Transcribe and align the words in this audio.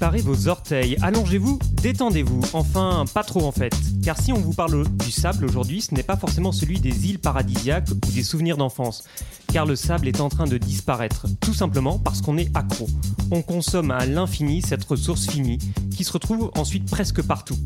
Préparez 0.00 0.22
vos 0.22 0.48
orteils, 0.48 0.96
allongez-vous, 1.02 1.58
détendez-vous, 1.82 2.40
enfin 2.54 3.04
pas 3.12 3.22
trop 3.22 3.44
en 3.44 3.52
fait. 3.52 3.74
Car 4.02 4.18
si 4.18 4.32
on 4.32 4.38
vous 4.38 4.54
parle 4.54 4.88
du 4.88 5.10
sable 5.10 5.44
aujourd'hui, 5.44 5.82
ce 5.82 5.94
n'est 5.94 6.02
pas 6.02 6.16
forcément 6.16 6.52
celui 6.52 6.80
des 6.80 7.10
îles 7.10 7.18
paradisiaques 7.18 7.90
ou 7.90 7.94
des 8.10 8.22
souvenirs 8.22 8.56
d'enfance. 8.56 9.04
Car 9.52 9.66
le 9.66 9.76
sable 9.76 10.08
est 10.08 10.22
en 10.22 10.30
train 10.30 10.46
de 10.46 10.56
disparaître, 10.56 11.26
tout 11.42 11.52
simplement 11.52 11.98
parce 11.98 12.22
qu'on 12.22 12.38
est 12.38 12.48
accro. 12.56 12.88
On 13.30 13.42
consomme 13.42 13.90
à 13.90 14.06
l'infini 14.06 14.62
cette 14.62 14.84
ressource 14.84 15.28
finie, 15.28 15.58
qui 15.94 16.04
se 16.04 16.12
retrouve 16.12 16.50
ensuite 16.56 16.90
presque 16.90 17.20
partout. 17.20 17.58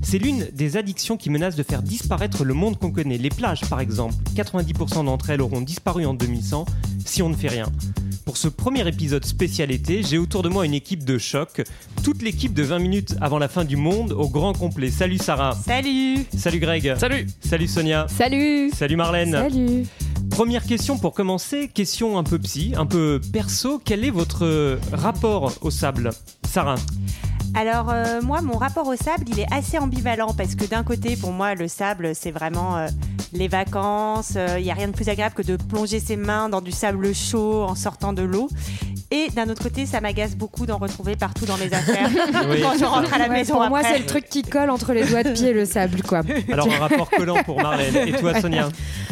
C'est 0.00 0.16
l'une 0.16 0.48
des 0.54 0.78
addictions 0.78 1.18
qui 1.18 1.28
menace 1.28 1.56
de 1.56 1.62
faire 1.62 1.82
disparaître 1.82 2.46
le 2.46 2.54
monde 2.54 2.78
qu'on 2.78 2.90
connaît. 2.90 3.18
Les 3.18 3.28
plages 3.28 3.68
par 3.68 3.80
exemple, 3.80 4.14
90% 4.34 5.04
d'entre 5.04 5.28
elles 5.28 5.42
auront 5.42 5.60
disparu 5.60 6.06
en 6.06 6.14
2100 6.14 6.64
si 7.04 7.20
on 7.20 7.28
ne 7.28 7.36
fait 7.36 7.48
rien. 7.48 7.66
Pour 8.24 8.36
ce 8.36 8.48
premier 8.48 8.86
épisode 8.86 9.24
spécial 9.24 9.70
été, 9.72 10.02
j'ai 10.02 10.16
autour 10.16 10.42
de 10.42 10.48
moi 10.48 10.64
une 10.64 10.74
équipe 10.74 11.04
de 11.04 11.18
choc. 11.18 11.62
Toute 12.04 12.22
l'équipe 12.22 12.54
de 12.54 12.62
20 12.62 12.78
minutes 12.78 13.16
avant 13.20 13.38
la 13.38 13.48
fin 13.48 13.64
du 13.64 13.76
monde 13.76 14.12
au 14.12 14.28
grand 14.28 14.52
complet. 14.52 14.90
Salut 14.90 15.18
Sarah. 15.18 15.56
Salut 15.64 16.24
Salut 16.36 16.60
Greg. 16.60 16.94
Salut 16.96 17.26
Salut 17.40 17.66
Sonia. 17.66 18.06
Salut 18.08 18.70
Salut 18.70 18.96
Marlène. 18.96 19.32
Salut 19.32 19.86
Première 20.30 20.64
question 20.64 20.98
pour 20.98 21.12
commencer, 21.12 21.68
question 21.68 22.16
un 22.16 22.22
peu 22.22 22.38
psy, 22.38 22.72
un 22.76 22.86
peu 22.86 23.20
perso. 23.32 23.80
Quel 23.84 24.04
est 24.04 24.10
votre 24.10 24.78
rapport 24.92 25.52
au 25.60 25.70
sable? 25.70 26.10
Sarah 26.48 26.76
Alors 27.54 27.90
euh, 27.90 28.22
moi, 28.22 28.40
mon 28.40 28.56
rapport 28.56 28.86
au 28.86 28.96
sable, 28.96 29.24
il 29.28 29.38
est 29.38 29.52
assez 29.52 29.78
ambivalent 29.78 30.32
parce 30.34 30.54
que 30.54 30.64
d'un 30.64 30.82
côté, 30.82 31.16
pour 31.16 31.32
moi, 31.32 31.54
le 31.54 31.68
sable, 31.68 32.14
c'est 32.14 32.30
vraiment 32.30 32.76
euh, 32.76 32.88
les 33.32 33.48
vacances. 33.48 34.38
Il 34.56 34.62
n'y 34.62 34.70
a 34.70 34.74
rien 34.74 34.88
de 34.88 34.92
plus 34.92 35.08
agréable 35.08 35.34
que 35.34 35.42
de 35.42 35.56
plonger 35.56 36.00
ses 36.00 36.16
mains 36.16 36.48
dans 36.48 36.62
du 36.62 36.72
sable 36.72 37.14
chaud 37.14 37.62
en 37.64 37.74
sortant 37.74 38.12
de 38.12 38.22
l'eau. 38.22 38.48
Et 39.14 39.28
d'un 39.30 39.48
autre 39.50 39.62
côté, 39.62 39.84
ça 39.84 40.00
m'agace 40.00 40.34
beaucoup 40.34 40.64
d'en 40.64 40.78
retrouver 40.78 41.16
partout 41.16 41.44
dans 41.44 41.58
mes 41.58 41.72
affaires 41.72 42.08
Oui, 42.48 42.60
quand 42.62 42.78
je 42.78 42.84
rentre 42.84 43.10
ça. 43.10 43.16
à 43.16 43.18
la 43.18 43.28
Ouais, 43.28 43.34
maison 43.34 43.54
Pour 43.58 43.68
moi, 43.68 43.82
c'est 43.84 43.98
le 43.98 44.06
truc 44.06 44.26
qui 44.28 44.42
colle 44.42 44.70
entre 44.70 44.92
les 44.94 45.04
doigts 45.04 45.22
de 45.22 45.30
pied, 45.32 45.52
le 45.52 45.66
sable, 45.66 46.02
quoi. 46.02 46.22
Alors 46.50 46.66
un 46.72 46.78
rapport 46.78 47.10
collant 47.10 47.42
pour 47.44 47.60
Marlène. 47.62 48.08
Et 48.08 48.12
toi 48.12 48.40
Sonia? 48.40 48.68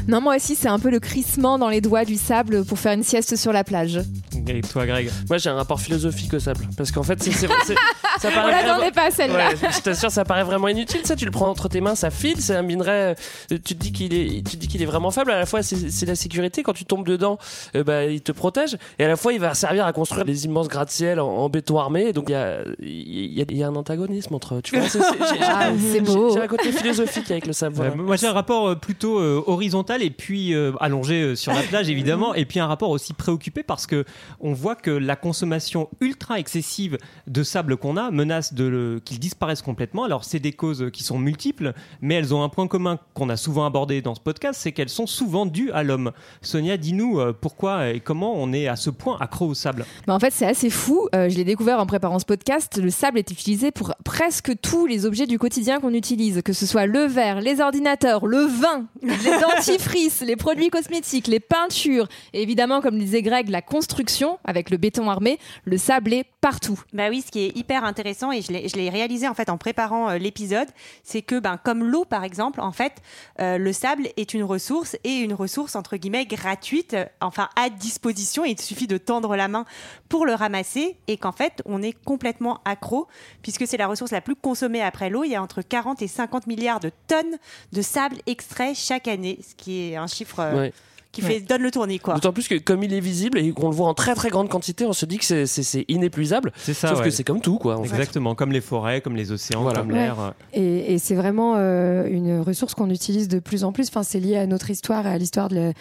Non, 0.08 0.20
moi 0.22 0.36
aussi, 0.36 0.56
c'est 0.56 0.68
un 0.68 0.78
peu 0.78 0.90
le 0.90 0.98
crissement 1.00 1.58
dans 1.58 1.68
les 1.68 1.82
doigts 1.82 2.04
du 2.06 2.16
sable 2.16 2.64
pour 2.64 2.78
faire 2.78 2.92
une 2.94 3.02
sieste 3.02 3.36
sur 3.36 3.52
la 3.52 3.62
plage. 3.62 4.00
Et 4.48 4.62
toi 4.62 4.86
Greg? 4.86 5.10
Moi 5.28 5.36
j'ai 5.38 5.50
un 5.50 5.54
rapport 5.54 5.80
philosophique 5.80 6.32
au 6.32 6.38
sable. 6.40 6.66
Parce 6.76 6.90
qu'en 6.90 7.02
fait, 7.02 7.22
c'est, 7.22 7.30
ça 7.32 7.46
On 7.48 8.30
paraît 8.32 8.50
l'attendait 8.52 8.72
vraiment... 8.72 8.90
pas, 8.92 9.10
celle-là. 9.10 9.50
Ouais, 9.50 9.56
je 9.70 9.80
t'assure, 9.80 10.10
ça 10.10 10.24
paraît 10.24 10.44
vraiment 10.44 10.68
inutile. 10.68 11.00
Ça, 11.04 11.14
tu 11.14 11.26
le 11.26 11.30
prends 11.30 11.48
entre 11.50 11.68
tes 11.68 11.80
mains, 11.82 11.94
ça 11.94 12.10
file, 12.10 12.40
c'est 12.40 12.56
un 12.56 12.62
minerai. 12.62 12.90
euh, 12.90 13.14
Tu 13.48 13.58
te 13.58 13.74
dis 13.74 13.92
qu'il 13.92 14.14
est, 14.14 14.36
tu 14.48 14.56
te 14.56 14.56
dis 14.56 14.66
qu'il 14.68 14.80
est 14.82 14.86
vraiment 14.86 15.10
faible. 15.10 15.30
À 15.30 15.38
la 15.38 15.46
fois, 15.46 15.62
c'est, 15.62 15.90
c'est 15.90 16.06
la 16.06 16.14
sécurité. 16.14 16.62
Quand 16.62 16.72
tu 16.72 16.86
tombes 16.86 17.06
dedans, 17.06 17.38
euh, 17.76 17.84
bah, 17.84 18.04
il 18.06 18.22
te 18.22 18.32
protège. 18.32 18.78
Et 18.98 19.04
à 19.04 19.08
la 19.08 19.16
fois, 19.16 19.32
il 19.34 19.40
va 19.40 19.52
servir 19.54 19.84
à 19.86 19.89
construire 19.92 20.24
des 20.24 20.44
immenses 20.44 20.68
gratte-ciel 20.68 21.20
en, 21.20 21.28
en 21.28 21.48
béton 21.48 21.78
armé. 21.78 22.12
Donc 22.12 22.28
il 22.28 22.32
y 22.32 22.34
a, 22.34 22.62
il 22.80 23.32
y 23.38 23.40
a- 23.42 23.44
il 23.48 23.56
y 23.56 23.62
a 23.62 23.68
un 23.68 23.76
antagonisme 23.76 24.34
entre. 24.34 24.60
Tu 24.60 24.76
vois, 24.78 24.88
c'est, 24.88 25.00
c'est- 25.00 25.18
j'ai, 25.18 25.38
j'ai- 25.38 25.44
Ah, 25.44 25.70
c'est 25.78 26.00
beau. 26.00 26.32
j'ai 26.34 26.40
un 26.40 26.46
côté 26.46 26.72
philosophique 26.72 27.30
avec 27.30 27.46
le 27.46 27.52
sable. 27.52 27.76
voilà. 27.76 27.92
Euh, 27.92 27.96
moi 27.96 28.16
j'ai 28.16 28.26
un 28.26 28.32
rapport 28.32 28.68
euh, 28.68 28.74
plutôt 28.74 29.18
euh, 29.18 29.42
horizontal 29.46 30.02
et 30.02 30.10
puis 30.10 30.54
euh, 30.54 30.72
allongé 30.80 31.22
euh, 31.22 31.34
sur 31.36 31.52
la 31.52 31.62
plage 31.62 31.88
évidemment 31.90 32.34
et 32.34 32.44
puis 32.44 32.60
un 32.60 32.66
rapport 32.66 32.90
aussi 32.90 33.12
préoccupé 33.14 33.62
parce 33.62 33.86
que 33.86 34.04
on 34.40 34.52
voit 34.52 34.76
que 34.76 34.90
la 34.90 35.16
consommation 35.16 35.88
ultra 36.00 36.38
excessive 36.38 36.98
de 37.26 37.42
sable 37.42 37.76
qu'on 37.76 37.96
a 37.96 38.10
menace 38.10 38.54
de 38.54 38.64
le- 38.64 39.00
qu'il 39.04 39.18
disparaisse 39.18 39.62
complètement. 39.62 40.04
Alors 40.04 40.24
c'est 40.24 40.38
des 40.40 40.52
causes 40.52 40.86
qui 40.92 41.02
sont 41.02 41.18
multiples 41.18 41.72
mais 42.00 42.14
elles 42.14 42.34
ont 42.34 42.42
un 42.42 42.48
point 42.48 42.66
commun 42.66 42.98
qu'on 43.14 43.28
a 43.28 43.36
souvent 43.36 43.64
abordé 43.66 44.02
dans 44.02 44.14
ce 44.14 44.20
podcast, 44.20 44.60
c'est 44.62 44.72
qu'elles 44.72 44.88
sont 44.88 45.06
souvent 45.06 45.46
dues 45.46 45.70
à 45.72 45.82
l'homme. 45.82 46.12
Sonia, 46.42 46.76
dis-nous 46.76 47.20
euh, 47.20 47.32
pourquoi 47.38 47.90
et 47.90 48.00
comment 48.00 48.34
on 48.36 48.52
est 48.52 48.66
à 48.68 48.76
ce 48.76 48.90
point 48.90 49.16
accro 49.20 49.46
au 49.46 49.54
sable? 49.54 49.79
Mais 50.06 50.12
en 50.12 50.18
fait, 50.18 50.32
c'est 50.32 50.46
assez 50.46 50.70
fou. 50.70 51.08
Euh, 51.14 51.28
je 51.28 51.36
l'ai 51.36 51.44
découvert 51.44 51.80
en 51.80 51.86
préparant 51.86 52.18
ce 52.18 52.24
podcast. 52.24 52.80
Le 52.82 52.90
sable 52.90 53.18
est 53.18 53.30
utilisé 53.30 53.70
pour 53.70 53.94
presque 54.04 54.52
tous 54.60 54.86
les 54.86 55.06
objets 55.06 55.26
du 55.26 55.38
quotidien 55.38 55.80
qu'on 55.80 55.94
utilise, 55.94 56.42
que 56.42 56.52
ce 56.52 56.66
soit 56.66 56.86
le 56.86 57.04
verre, 57.04 57.40
les 57.40 57.60
ordinateurs, 57.60 58.26
le 58.26 58.40
vin, 58.40 58.86
les 59.02 59.38
dentifrices, 59.40 60.20
les 60.20 60.36
produits 60.36 60.70
cosmétiques, 60.70 61.26
les 61.26 61.40
peintures, 61.40 62.08
et 62.32 62.42
évidemment, 62.42 62.80
comme 62.80 62.98
disait 62.98 63.22
Greg, 63.22 63.48
la 63.48 63.62
construction 63.62 64.38
avec 64.44 64.70
le 64.70 64.76
béton 64.76 65.10
armé. 65.10 65.38
Le 65.64 65.76
sable 65.76 66.12
est 66.12 66.24
partout. 66.40 66.80
Bah 66.92 67.08
oui, 67.10 67.22
ce 67.22 67.30
qui 67.30 67.40
est 67.40 67.56
hyper 67.56 67.84
intéressant 67.84 68.32
et 68.32 68.40
je 68.42 68.52
l'ai 68.52 68.90
réalisé 68.90 69.28
en 69.28 69.34
fait 69.34 69.50
en 69.50 69.58
préparant 69.58 70.10
euh, 70.10 70.18
l'épisode, 70.18 70.68
c'est 71.02 71.22
que 71.22 71.38
ben 71.38 71.58
comme 71.58 71.84
l'eau 71.84 72.04
par 72.04 72.24
exemple, 72.24 72.60
en 72.60 72.72
fait, 72.72 72.94
euh, 73.40 73.58
le 73.58 73.72
sable 73.72 74.08
est 74.16 74.34
une 74.34 74.42
ressource 74.42 74.96
et 75.04 75.16
une 75.16 75.34
ressource 75.34 75.76
entre 75.76 75.96
guillemets 75.96 76.26
gratuite, 76.26 76.94
euh, 76.94 77.04
enfin 77.20 77.48
à 77.56 77.68
disposition. 77.68 78.44
Il 78.44 78.60
suffit 78.60 78.86
de 78.86 78.98
tendre 78.98 79.36
la 79.36 79.48
main 79.48 79.64
pour 80.08 80.24
le 80.24 80.34
ramasser 80.34 80.96
et 81.08 81.16
qu'en 81.16 81.32
fait 81.32 81.62
on 81.66 81.82
est 81.82 81.92
complètement 82.04 82.60
accro 82.64 83.06
puisque 83.42 83.66
c'est 83.66 83.76
la 83.76 83.86
ressource 83.86 84.10
la 84.10 84.20
plus 84.20 84.36
consommée 84.36 84.82
après 84.82 85.10
l'eau. 85.10 85.24
Il 85.24 85.30
y 85.30 85.36
a 85.36 85.42
entre 85.42 85.62
40 85.62 86.02
et 86.02 86.08
50 86.08 86.46
milliards 86.46 86.80
de 86.80 86.90
tonnes 87.06 87.36
de 87.72 87.82
sable 87.82 88.16
extrait 88.26 88.74
chaque 88.74 89.08
année, 89.08 89.38
ce 89.46 89.54
qui 89.54 89.90
est 89.90 89.96
un 89.96 90.06
chiffre 90.06 90.40
euh, 90.40 90.60
Ouais. 90.60 90.72
Qui 91.12 91.22
fait 91.22 91.40
donne 91.40 91.62
le 91.62 91.70
tournis 91.70 91.98
quoi. 91.98 92.14
D'autant 92.14 92.32
plus 92.32 92.46
que 92.48 92.54
comme 92.56 92.82
il 92.82 92.94
est 92.94 93.00
visible 93.00 93.38
et 93.38 93.50
qu'on 93.52 93.68
le 93.68 93.74
voit 93.74 93.88
en 93.88 93.94
très 93.94 94.14
très 94.14 94.28
grande 94.30 94.48
quantité, 94.48 94.84
on 94.86 94.92
se 94.92 95.06
dit 95.06 95.18
que 95.18 95.24
c'est, 95.24 95.46
c'est- 95.46 95.62
c'est 95.62 95.84
inépuisable. 95.88 96.52
C'est 96.56 96.74
ça. 96.74 96.88
Sauf 96.88 96.98
ouais. 96.98 97.04
que 97.06 97.10
c'est 97.10 97.24
comme 97.24 97.40
tout, 97.40 97.58
quoi. 97.58 97.76
en 97.78 97.82
fait. 97.84 97.90
Exactement, 97.90 98.34
comme 98.34 98.52
les 98.52 98.60
forêts, 98.60 99.00
comme 99.00 99.16
les 99.16 99.32
océans, 99.32 99.62
Voilà. 99.62 99.80
comme 99.80 99.88
Ouais. 99.92 99.98
l'air. 99.98 100.34
Et, 100.52 100.94
et 100.94 100.98
c'est 100.98 101.14
vraiment 101.14 101.54
euh, 101.56 102.06
une 102.08 102.40
ressource 102.40 102.74
qu'on 102.74 102.90
utilise 102.90 103.28
de 103.28 103.38
plus 103.40 103.64
en 103.64 103.72
plus. 103.72 103.88
Enfin, 103.88 104.02
c'est 104.02 104.20
lié 104.20 104.36
à 104.36 104.46
notre 104.46 104.70
histoire 104.70 105.06
et 105.06 105.10
à 105.10 105.18
l'histoire 105.18 105.48
de 105.48 105.54
le- 105.56 105.72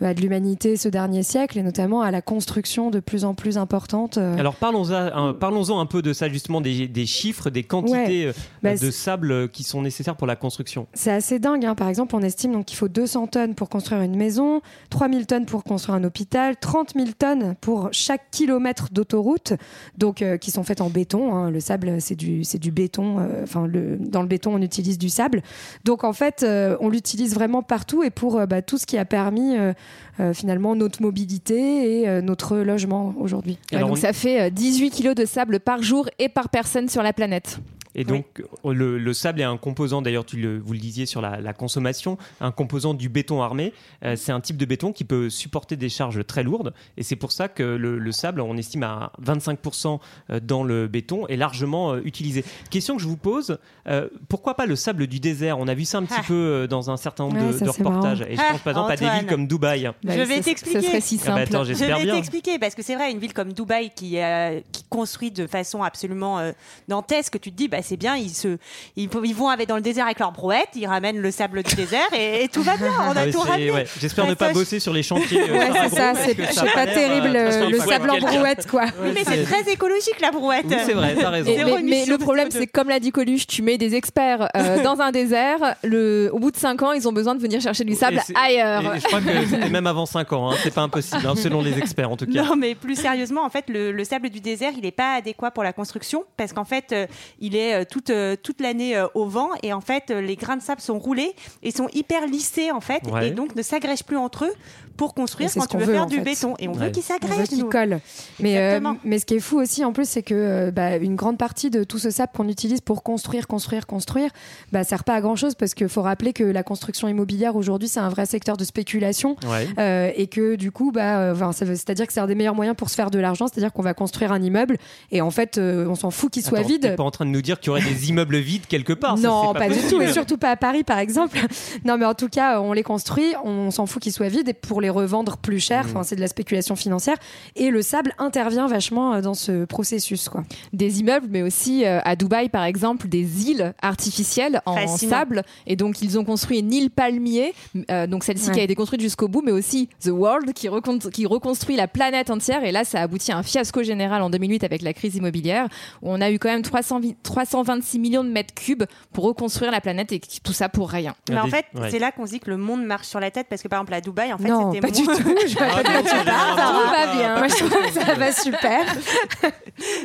bah, 0.00 0.14
de 0.14 0.20
l'humanité 0.20 0.76
ce 0.76 0.88
dernier 0.88 1.22
siècle 1.22 1.58
et 1.58 1.62
notamment 1.62 2.02
à 2.02 2.10
la 2.10 2.22
construction 2.22 2.90
de 2.90 3.00
plus 3.00 3.24
en 3.24 3.34
plus 3.34 3.58
importante. 3.58 4.18
euh, 4.18 4.36
Alors 4.38 4.54
parlons-en 4.54 4.92
un, 4.94 5.32
parlons-en 5.32 5.80
un 5.80 5.86
peu 5.86 6.02
de 6.02 6.12
ça 6.12 6.28
justement, 6.28 6.60
des, 6.60 6.86
des 6.86 7.06
chiffres, 7.06 7.50
des 7.50 7.62
quantités 7.64 8.26
euh, 8.26 8.32
Bah, 8.62 8.72
de 8.72 8.76
c'est- 8.76 8.90
sable 8.92 9.32
euh, 9.32 9.48
qui 9.48 9.64
sont 9.64 9.82
nécessaires 9.82 10.16
pour 10.16 10.26
la 10.26 10.36
construction. 10.36 10.86
C'est 10.94 11.10
assez 11.10 11.38
dingue. 11.38 11.64
hein. 11.64 11.74
Par 11.74 11.88
exemple, 11.88 12.14
on 12.14 12.22
estime 12.22 12.52
donc 12.52 12.66
qu'il 12.66 12.76
faut 12.76 12.88
200 12.88 13.26
tonnes 13.28 13.54
pour 13.54 13.68
construire 13.68 14.02
une 14.02 14.16
maison, 14.16 14.60
3000 14.90 15.26
tonnes 15.26 15.46
pour 15.46 15.64
construire 15.64 15.96
un 15.96 16.04
hôpital, 16.04 16.56
30 16.56 16.94
000 16.94 17.08
tonnes 17.18 17.54
pour 17.60 17.88
chaque 17.92 18.30
kilomètre 18.30 18.88
d'autoroute, 18.92 19.54
donc 19.98 20.22
euh, 20.22 20.36
qui 20.36 20.50
sont 20.50 20.62
faites 20.62 20.80
en 20.80 20.90
béton. 20.90 21.34
hein. 21.34 21.50
Le 21.50 21.60
sable, 21.60 22.00
c'est 22.00 22.14
du, 22.14 22.44
c'est 22.44 22.58
du 22.58 22.70
béton. 22.70 23.18
euh, 23.20 23.42
Enfin, 23.42 23.66
le, 23.66 23.96
dans 23.98 24.22
le 24.22 24.28
béton, 24.28 24.54
on 24.54 24.62
utilise 24.62 24.98
du 24.98 25.08
sable. 25.08 25.42
Donc 25.84 26.04
en 26.04 26.12
fait, 26.12 26.42
euh, 26.42 26.76
on 26.80 26.88
l'utilise 26.88 27.34
vraiment 27.34 27.62
partout 27.62 28.02
et 28.02 28.10
pour 28.10 28.38
euh, 28.38 28.46
bah, 28.46 28.62
tout 28.62 28.78
ce 28.78 28.86
qui 28.86 28.98
a 28.98 29.04
permis 29.04 29.56
euh, 29.56 29.72
euh, 30.20 30.32
finalement 30.32 30.74
notre 30.76 31.02
mobilité 31.02 32.00
et 32.00 32.08
euh, 32.08 32.20
notre 32.22 32.56
logement 32.58 33.14
aujourd'hui. 33.18 33.58
Ouais, 33.72 33.80
donc 33.80 33.92
on- 33.92 33.94
ça 33.96 34.12
fait 34.12 34.40
euh, 34.42 34.50
18 34.50 34.90
kilos 34.90 35.14
de 35.14 35.24
sable 35.24 35.60
par 35.60 35.82
jour 35.82 36.08
et 36.18 36.28
par 36.28 36.48
personne 36.48 36.88
sur 36.88 37.02
la 37.02 37.12
planète. 37.12 37.58
Et 37.96 38.04
donc, 38.04 38.26
euh, 38.64 38.72
le, 38.72 38.98
le 38.98 39.12
sable 39.14 39.40
est 39.40 39.44
un 39.44 39.56
composant, 39.56 40.02
d'ailleurs, 40.02 40.24
tu 40.24 40.36
le, 40.36 40.58
vous 40.58 40.72
le 40.74 40.78
disiez 40.78 41.06
sur 41.06 41.20
la, 41.20 41.40
la 41.40 41.52
consommation, 41.52 42.18
un 42.40 42.52
composant 42.52 42.94
du 42.94 43.08
béton 43.08 43.42
armé. 43.42 43.72
Euh, 44.04 44.14
c'est 44.16 44.30
un 44.32 44.40
type 44.40 44.56
de 44.58 44.64
béton 44.66 44.92
qui 44.92 45.04
peut 45.04 45.30
supporter 45.30 45.76
des 45.76 45.88
charges 45.88 46.24
très 46.26 46.42
lourdes. 46.42 46.74
Et 46.96 47.02
c'est 47.02 47.16
pour 47.16 47.32
ça 47.32 47.48
que 47.48 47.62
le, 47.62 47.98
le 47.98 48.12
sable, 48.12 48.40
on 48.42 48.56
estime 48.56 48.82
à 48.82 49.12
25% 49.24 49.98
dans 50.42 50.62
le 50.62 50.86
béton, 50.88 51.26
est 51.26 51.36
largement 51.36 51.92
euh, 51.94 52.00
utilisé. 52.04 52.44
Question 52.70 52.96
que 52.96 53.02
je 53.02 53.08
vous 53.08 53.16
pose, 53.16 53.58
euh, 53.88 54.08
pourquoi 54.28 54.54
pas 54.54 54.66
le 54.66 54.76
sable 54.76 55.06
du 55.06 55.18
désert? 55.20 55.58
On 55.58 55.66
a 55.68 55.74
vu 55.74 55.84
ça 55.84 55.98
un 55.98 56.04
petit 56.04 56.14
Ah. 56.18 56.22
peu 56.26 56.34
euh, 56.34 56.66
dans 56.66 56.90
un 56.90 56.96
certain 56.96 57.24
nombre 57.24 57.36
Ouais, 57.40 57.52
de, 57.52 57.58
ça, 57.58 57.64
de 57.64 57.70
c'est 57.70 57.82
reportages. 57.82 58.20
marrant. 58.20 58.30
Et 58.30 58.36
je 58.36 58.42
pense 58.42 58.60
par 58.60 58.70
exemple 58.72 58.92
à 58.92 58.96
des 58.96 59.08
villes 59.20 59.26
comme 59.28 59.46
Dubaï. 59.46 59.90
Je 60.04 60.20
vais 60.20 60.40
t'expliquer. 60.40 60.82
serait 60.82 61.00
si 61.00 61.18
Ah 61.22 61.28
bah 61.28 61.36
simple. 61.44 61.56
attends, 61.56 61.64
Je 61.64 61.72
vais 61.72 62.12
t'expliquer 62.12 62.58
parce 62.58 62.74
que 62.74 62.82
c'est 62.82 62.94
vrai, 62.94 63.10
une 63.10 63.18
ville 63.18 63.32
comme 63.32 63.52
Dubaï 63.52 63.90
qui, 63.94 64.18
euh, 64.20 64.60
qui 64.72 64.84
construit 64.90 65.30
de 65.30 65.46
façon 65.46 65.82
absolument 65.82 66.38
euh, 66.38 66.52
dantesque, 66.88 67.40
tu 67.40 67.50
te 67.52 67.56
dis, 67.56 67.68
bah, 67.68 67.82
c'est 67.86 67.96
bien, 67.96 68.16
ils, 68.16 68.30
se, 68.30 68.58
ils, 68.96 69.08
ils 69.24 69.34
vont 69.34 69.48
avec, 69.48 69.68
dans 69.68 69.76
le 69.76 69.82
désert 69.82 70.04
avec 70.06 70.18
leur 70.18 70.32
brouette, 70.32 70.68
ils 70.74 70.86
ramènent 70.86 71.18
le 71.20 71.30
sable 71.30 71.62
du 71.62 71.74
désert 71.74 72.06
et, 72.16 72.44
et 72.44 72.48
tout 72.48 72.62
va 72.62 72.76
bien. 72.76 72.88
On 72.98 73.10
Ah, 73.14 73.20
a 73.20 73.24
mais 73.26 73.30
tout 73.32 73.42
c'est- 73.44 73.50
ramené. 73.50 73.70
ouais, 73.70 73.86
J'espère 74.00 74.26
ne 74.26 74.34
pas 74.34 74.52
bosser 74.52 74.80
sur 74.80 74.92
les 74.92 75.02
chantiers. 75.02 75.40
euh, 75.48 75.56
Ouais, 75.58 75.70
c'est 75.88 75.96
ça, 75.96 76.64
pas 76.74 76.84
l'air, 76.84 76.94
terrible 76.94 77.36
euh, 77.36 77.68
le 77.70 77.78
sable 77.78 78.10
en 78.10 78.18
brouette 78.18 78.66
quoi. 78.70 78.84
Oui, 79.02 79.10
mais 79.14 79.22
c'est 79.24 79.44
très 79.44 79.70
écologique 79.72 80.20
la 80.20 80.30
brouette. 80.30 80.66
Oui, 80.68 80.76
c'est 80.84 80.92
vrai, 80.92 81.14
t'as 81.18 81.30
raison. 81.30 81.50
Et- 81.50 81.82
mais, 81.82 82.04
le 82.06 82.18
problème, 82.18 82.48
CO2. 82.48 82.52
c'est 82.58 82.66
que 82.66 82.72
comme 82.72 82.88
l'a 82.88 83.00
dit 83.00 83.10
Coluche, 83.12 83.46
tu 83.46 83.62
mets 83.62 83.78
des 83.78 83.94
experts 83.94 84.48
euh, 84.56 84.82
dans 84.84 85.00
un 85.00 85.12
désert. 85.12 85.76
Le, 85.82 86.30
au 86.32 86.38
bout 86.38 86.50
de 86.50 86.56
5 86.56 86.82
ans, 86.82 86.92
ils 86.92 87.06
ont 87.08 87.12
besoin 87.12 87.34
de 87.34 87.40
venir 87.40 87.60
chercher 87.60 87.84
du 87.84 87.94
sable 87.94 88.20
ailleurs. 88.34 88.94
et 88.94 89.00
je 89.00 89.04
crois 89.06 89.20
que 89.20 89.46
c'était 89.48 89.70
même 89.70 89.86
avant 89.86 90.06
5 90.06 90.32
ans, 90.32 90.50
hein. 90.50 90.56
c'est 90.62 90.74
pas 90.74 90.82
impossible, 90.82 91.26
hein, 91.26 91.34
selon 91.36 91.62
les 91.62 91.78
experts 91.78 92.10
en 92.10 92.16
tout 92.16 92.26
cas. 92.26 92.42
Non, 92.44 92.56
mais 92.56 92.74
plus 92.74 92.96
sérieusement, 92.96 93.44
en 93.44 93.50
fait, 93.50 93.64
le, 93.68 93.92
le 93.92 94.04
sable 94.04 94.28
du 94.30 94.40
désert, 94.40 94.72
il 94.76 94.82
n'est 94.82 94.90
pas 94.90 95.14
adéquat 95.16 95.50
pour 95.50 95.62
la 95.64 95.72
construction 95.72 96.24
parce 96.36 96.52
qu'en 96.52 96.64
fait, 96.64 96.92
euh, 96.92 97.06
il 97.40 97.56
est 97.56 97.65
euh, 97.74 97.84
toute, 97.88 98.10
euh, 98.10 98.36
toute 98.42 98.60
l'année 98.60 98.96
euh, 98.96 99.06
au 99.14 99.26
vent. 99.26 99.50
Et 99.62 99.72
en 99.72 99.80
fait, 99.80 100.10
euh, 100.10 100.20
les 100.20 100.36
grains 100.36 100.56
de 100.56 100.62
sable 100.62 100.80
sont 100.80 100.98
roulés 100.98 101.34
et 101.62 101.70
sont 101.70 101.88
hyper 101.94 102.26
lissés, 102.26 102.70
en 102.70 102.80
fait. 102.80 103.02
Ouais. 103.10 103.28
Et 103.28 103.30
donc 103.30 103.54
ne 103.56 103.62
s'agrègent 103.62 104.04
plus 104.04 104.16
entre 104.16 104.44
eux 104.46 104.52
pour 104.96 105.12
construire 105.14 105.50
c'est 105.50 105.58
quand 105.58 105.64
ce 105.66 105.70
tu 105.70 105.76
veux 105.76 105.84
veut, 105.84 105.92
faire 105.92 106.06
du 106.06 106.16
fait. 106.16 106.22
béton. 106.22 106.54
Et 106.58 106.68
on 106.68 106.72
Ouais. 106.72 106.86
veut 106.86 106.90
qu'ils 106.90 107.02
On 107.10 107.14
veut 107.14 107.20
s'agrègent, 107.28 107.48
qu'il 107.48 107.58
nous. 107.58 107.68
colle. 107.68 108.00
Mais, 108.40 108.56
euh, 108.58 108.80
mais 109.04 109.18
ce 109.18 109.26
qui 109.26 109.34
est 109.34 109.40
fou 109.40 109.58
aussi, 109.60 109.84
en 109.84 109.92
plus, 109.92 110.08
c'est 110.08 110.22
que 110.22 110.34
euh, 110.34 110.70
bah, 110.70 110.96
une 110.96 111.16
grande 111.16 111.36
partie 111.36 111.68
de 111.70 111.84
tout 111.84 111.98
ce 111.98 112.10
sable 112.10 112.32
qu'on 112.34 112.48
utilise 112.48 112.80
pour 112.80 113.02
construire, 113.02 113.46
construire, 113.46 113.86
construire, 113.86 114.30
bah, 114.72 114.84
sert 114.84 115.04
pas 115.04 115.14
à 115.14 115.20
grand 115.20 115.36
chose 115.36 115.54
parce 115.54 115.74
qu'il 115.74 115.88
faut 115.90 116.00
rappeler 116.02 116.32
que 116.32 116.44
la 116.44 116.62
construction 116.62 117.08
immobilière 117.08 117.56
aujourd'hui, 117.56 117.88
c'est 117.88 118.00
un 118.00 118.08
vrai 118.08 118.24
secteur 118.26 118.56
de 118.56 118.64
spéculation. 118.64 119.36
Ouais. 119.46 119.68
euh, 119.78 120.10
et 120.16 120.26
que 120.28 120.54
du 120.56 120.70
coup, 120.72 120.92
bah, 120.92 121.18
euh, 121.18 121.32
enfin, 121.34 121.52
ça 121.52 121.64
veut- 121.64 121.74
c'est-à-dire 121.74 122.06
que 122.06 122.12
c'est 122.12 122.20
un 122.20 122.26
des 122.26 122.34
meilleurs 122.34 122.54
moyens 122.54 122.76
pour 122.76 122.88
se 122.88 122.94
faire 122.94 123.10
de 123.10 123.18
l'argent, 123.18 123.46
c'est-à-dire 123.48 123.72
qu'on 123.72 123.82
va 123.82 123.92
construire 123.94 124.32
un 124.32 124.40
immeuble 124.42 124.78
et 125.12 125.20
en 125.20 125.30
fait, 125.30 125.58
euh, 125.58 125.86
on 125.88 125.94
s'en 125.94 126.10
fout 126.10 126.32
qu'il 126.32 126.42
soit 126.42 126.58
Attends, 126.60 126.68
vide. 126.68 126.96
Pas 126.96 127.02
en 127.02 127.10
train 127.10 127.26
de 127.26 127.30
nous 127.30 127.42
dire 127.42 127.55
qu'il 127.60 127.68
y 127.68 127.70
aurait 127.70 127.82
des 127.82 128.08
immeubles 128.08 128.36
vides 128.38 128.66
quelque 128.66 128.92
part 128.92 129.16
Non, 129.18 129.52
pas, 129.52 129.68
du 129.68 129.78
tout, 129.88 130.00
et 130.00 130.12
surtout 130.12 130.36
pas 130.36 130.50
à 130.50 130.56
Paris 130.56 130.84
par 130.84 130.98
exemple. 130.98 131.38
Non, 131.84 131.96
mais 131.98 132.04
en 132.04 132.14
tout 132.14 132.28
cas, 132.28 132.60
on 132.60 132.72
les 132.72 132.82
construit, 132.82 133.34
on 133.44 133.70
s'en 133.70 133.86
fout 133.86 134.02
qu'ils 134.02 134.12
soient 134.12 134.28
vides 134.28 134.48
et 134.48 134.52
pour 134.54 134.80
les 134.80 134.90
revendre 134.90 135.36
plus 135.36 135.60
cher, 135.60 135.84
Mm. 135.84 135.90
enfin, 135.90 136.02
c'est 136.02 136.16
de 136.16 136.20
la 136.20 136.28
spéculation 136.28 136.76
financière. 136.76 137.16
Et 137.54 137.70
le 137.70 137.82
sable 137.82 138.12
intervient 138.18 138.66
vachement 138.66 139.14
euh, 139.14 139.20
dans 139.20 139.34
ce 139.34 139.64
processus, 139.64 140.28
quoi. 140.28 140.42
des 140.72 141.00
immeubles, 141.00 141.26
mais 141.30 141.42
aussi 141.42 141.84
euh, 141.84 142.00
à 142.04 142.16
Dubaï, 142.16 142.48
par 142.48 142.64
exemple, 142.64 143.08
des 143.08 143.48
îles 143.50 143.74
artificielles 143.82 144.60
en 144.66 144.74
Fascinant. 144.76 145.10
sable. 145.10 145.42
Et 145.66 145.76
donc, 145.76 146.02
ils 146.02 146.18
ont 146.18 146.24
construit 146.24 146.58
une 146.60 146.72
île 146.72 146.90
palmier, 146.90 147.54
euh, 147.90 148.06
donc 148.06 148.24
celle-ci 148.24 148.50
qui 148.50 148.60
a 148.60 148.62
été 148.62 148.74
construite 148.74 149.00
jusqu'au 149.00 149.28
bout, 149.28 149.42
mais 149.44 149.52
aussi 149.52 149.88
The 150.04 150.08
World, 150.08 150.52
qui, 150.52 150.68
recon- 150.68 151.10
qui 151.10 151.26
reconstruit 151.26 151.76
la 151.76 151.88
planète 151.88 152.30
entière. 152.30 152.64
Et 152.64 152.72
là, 152.72 152.84
ça 152.84 153.00
a 153.00 153.02
abouti 153.02 153.32
à 153.32 153.38
un 153.38 153.42
fiasco 153.42 153.82
général 153.82 154.22
en 154.22 154.30
2008 154.30 154.64
avec 154.64 154.82
la 154.82 154.92
crise 154.92 155.16
immobilière, 155.16 155.68
où 156.02 156.10
on 156.12 156.20
a 156.20 156.30
eu 156.30 156.38
quand 156.38 156.48
même 156.48 156.62
300 156.62 157.00
vi- 157.00 157.16
326 157.46 157.98
millions 157.98 158.24
de 158.24 158.28
mètres 158.28 158.54
cubes 158.54 158.84
pour 159.12 159.24
reconstruire 159.24 159.70
la 159.70 159.80
planète, 159.80 160.12
et 160.12 160.20
tout 160.42 160.52
ça 160.52 160.68
pour 160.68 160.90
rien. 160.90 161.14
Mais 161.30 161.38
en 161.38 161.44
Des- 161.44 161.50
fait, 161.50 161.66
ouais. 161.74 161.90
c'est 161.90 161.98
là 161.98 162.12
qu'on 162.12 162.26
se 162.26 162.32
dit 162.32 162.40
que 162.40 162.50
le 162.50 162.56
monde 162.56 162.84
marche 162.84 163.06
sur 163.06 163.20
la 163.20 163.30
tête 163.30 163.46
parce 163.48 163.62
que 163.62 163.68
par 163.68 163.78
exemple 163.80 163.94
à 163.94 164.00
Dubaï, 164.00 164.32
en 164.32 164.38
fait, 164.38 164.48
non, 164.48 164.72
c'était 164.72 164.86
pas 164.86 164.92
du 164.92 165.02
moins- 165.04 165.16
tout. 165.16 165.34
Je 165.46 165.56
Ah, 165.60 165.82
pas 165.82 166.02
Tout 166.02 166.90
va 166.90 167.14
bien. 167.14 167.36
Moi, 167.38 167.48
je 167.48 167.54
trouve 167.56 167.70
que 167.70 167.92
ça 167.92 168.14
va 168.14 168.32
super. 168.32 168.84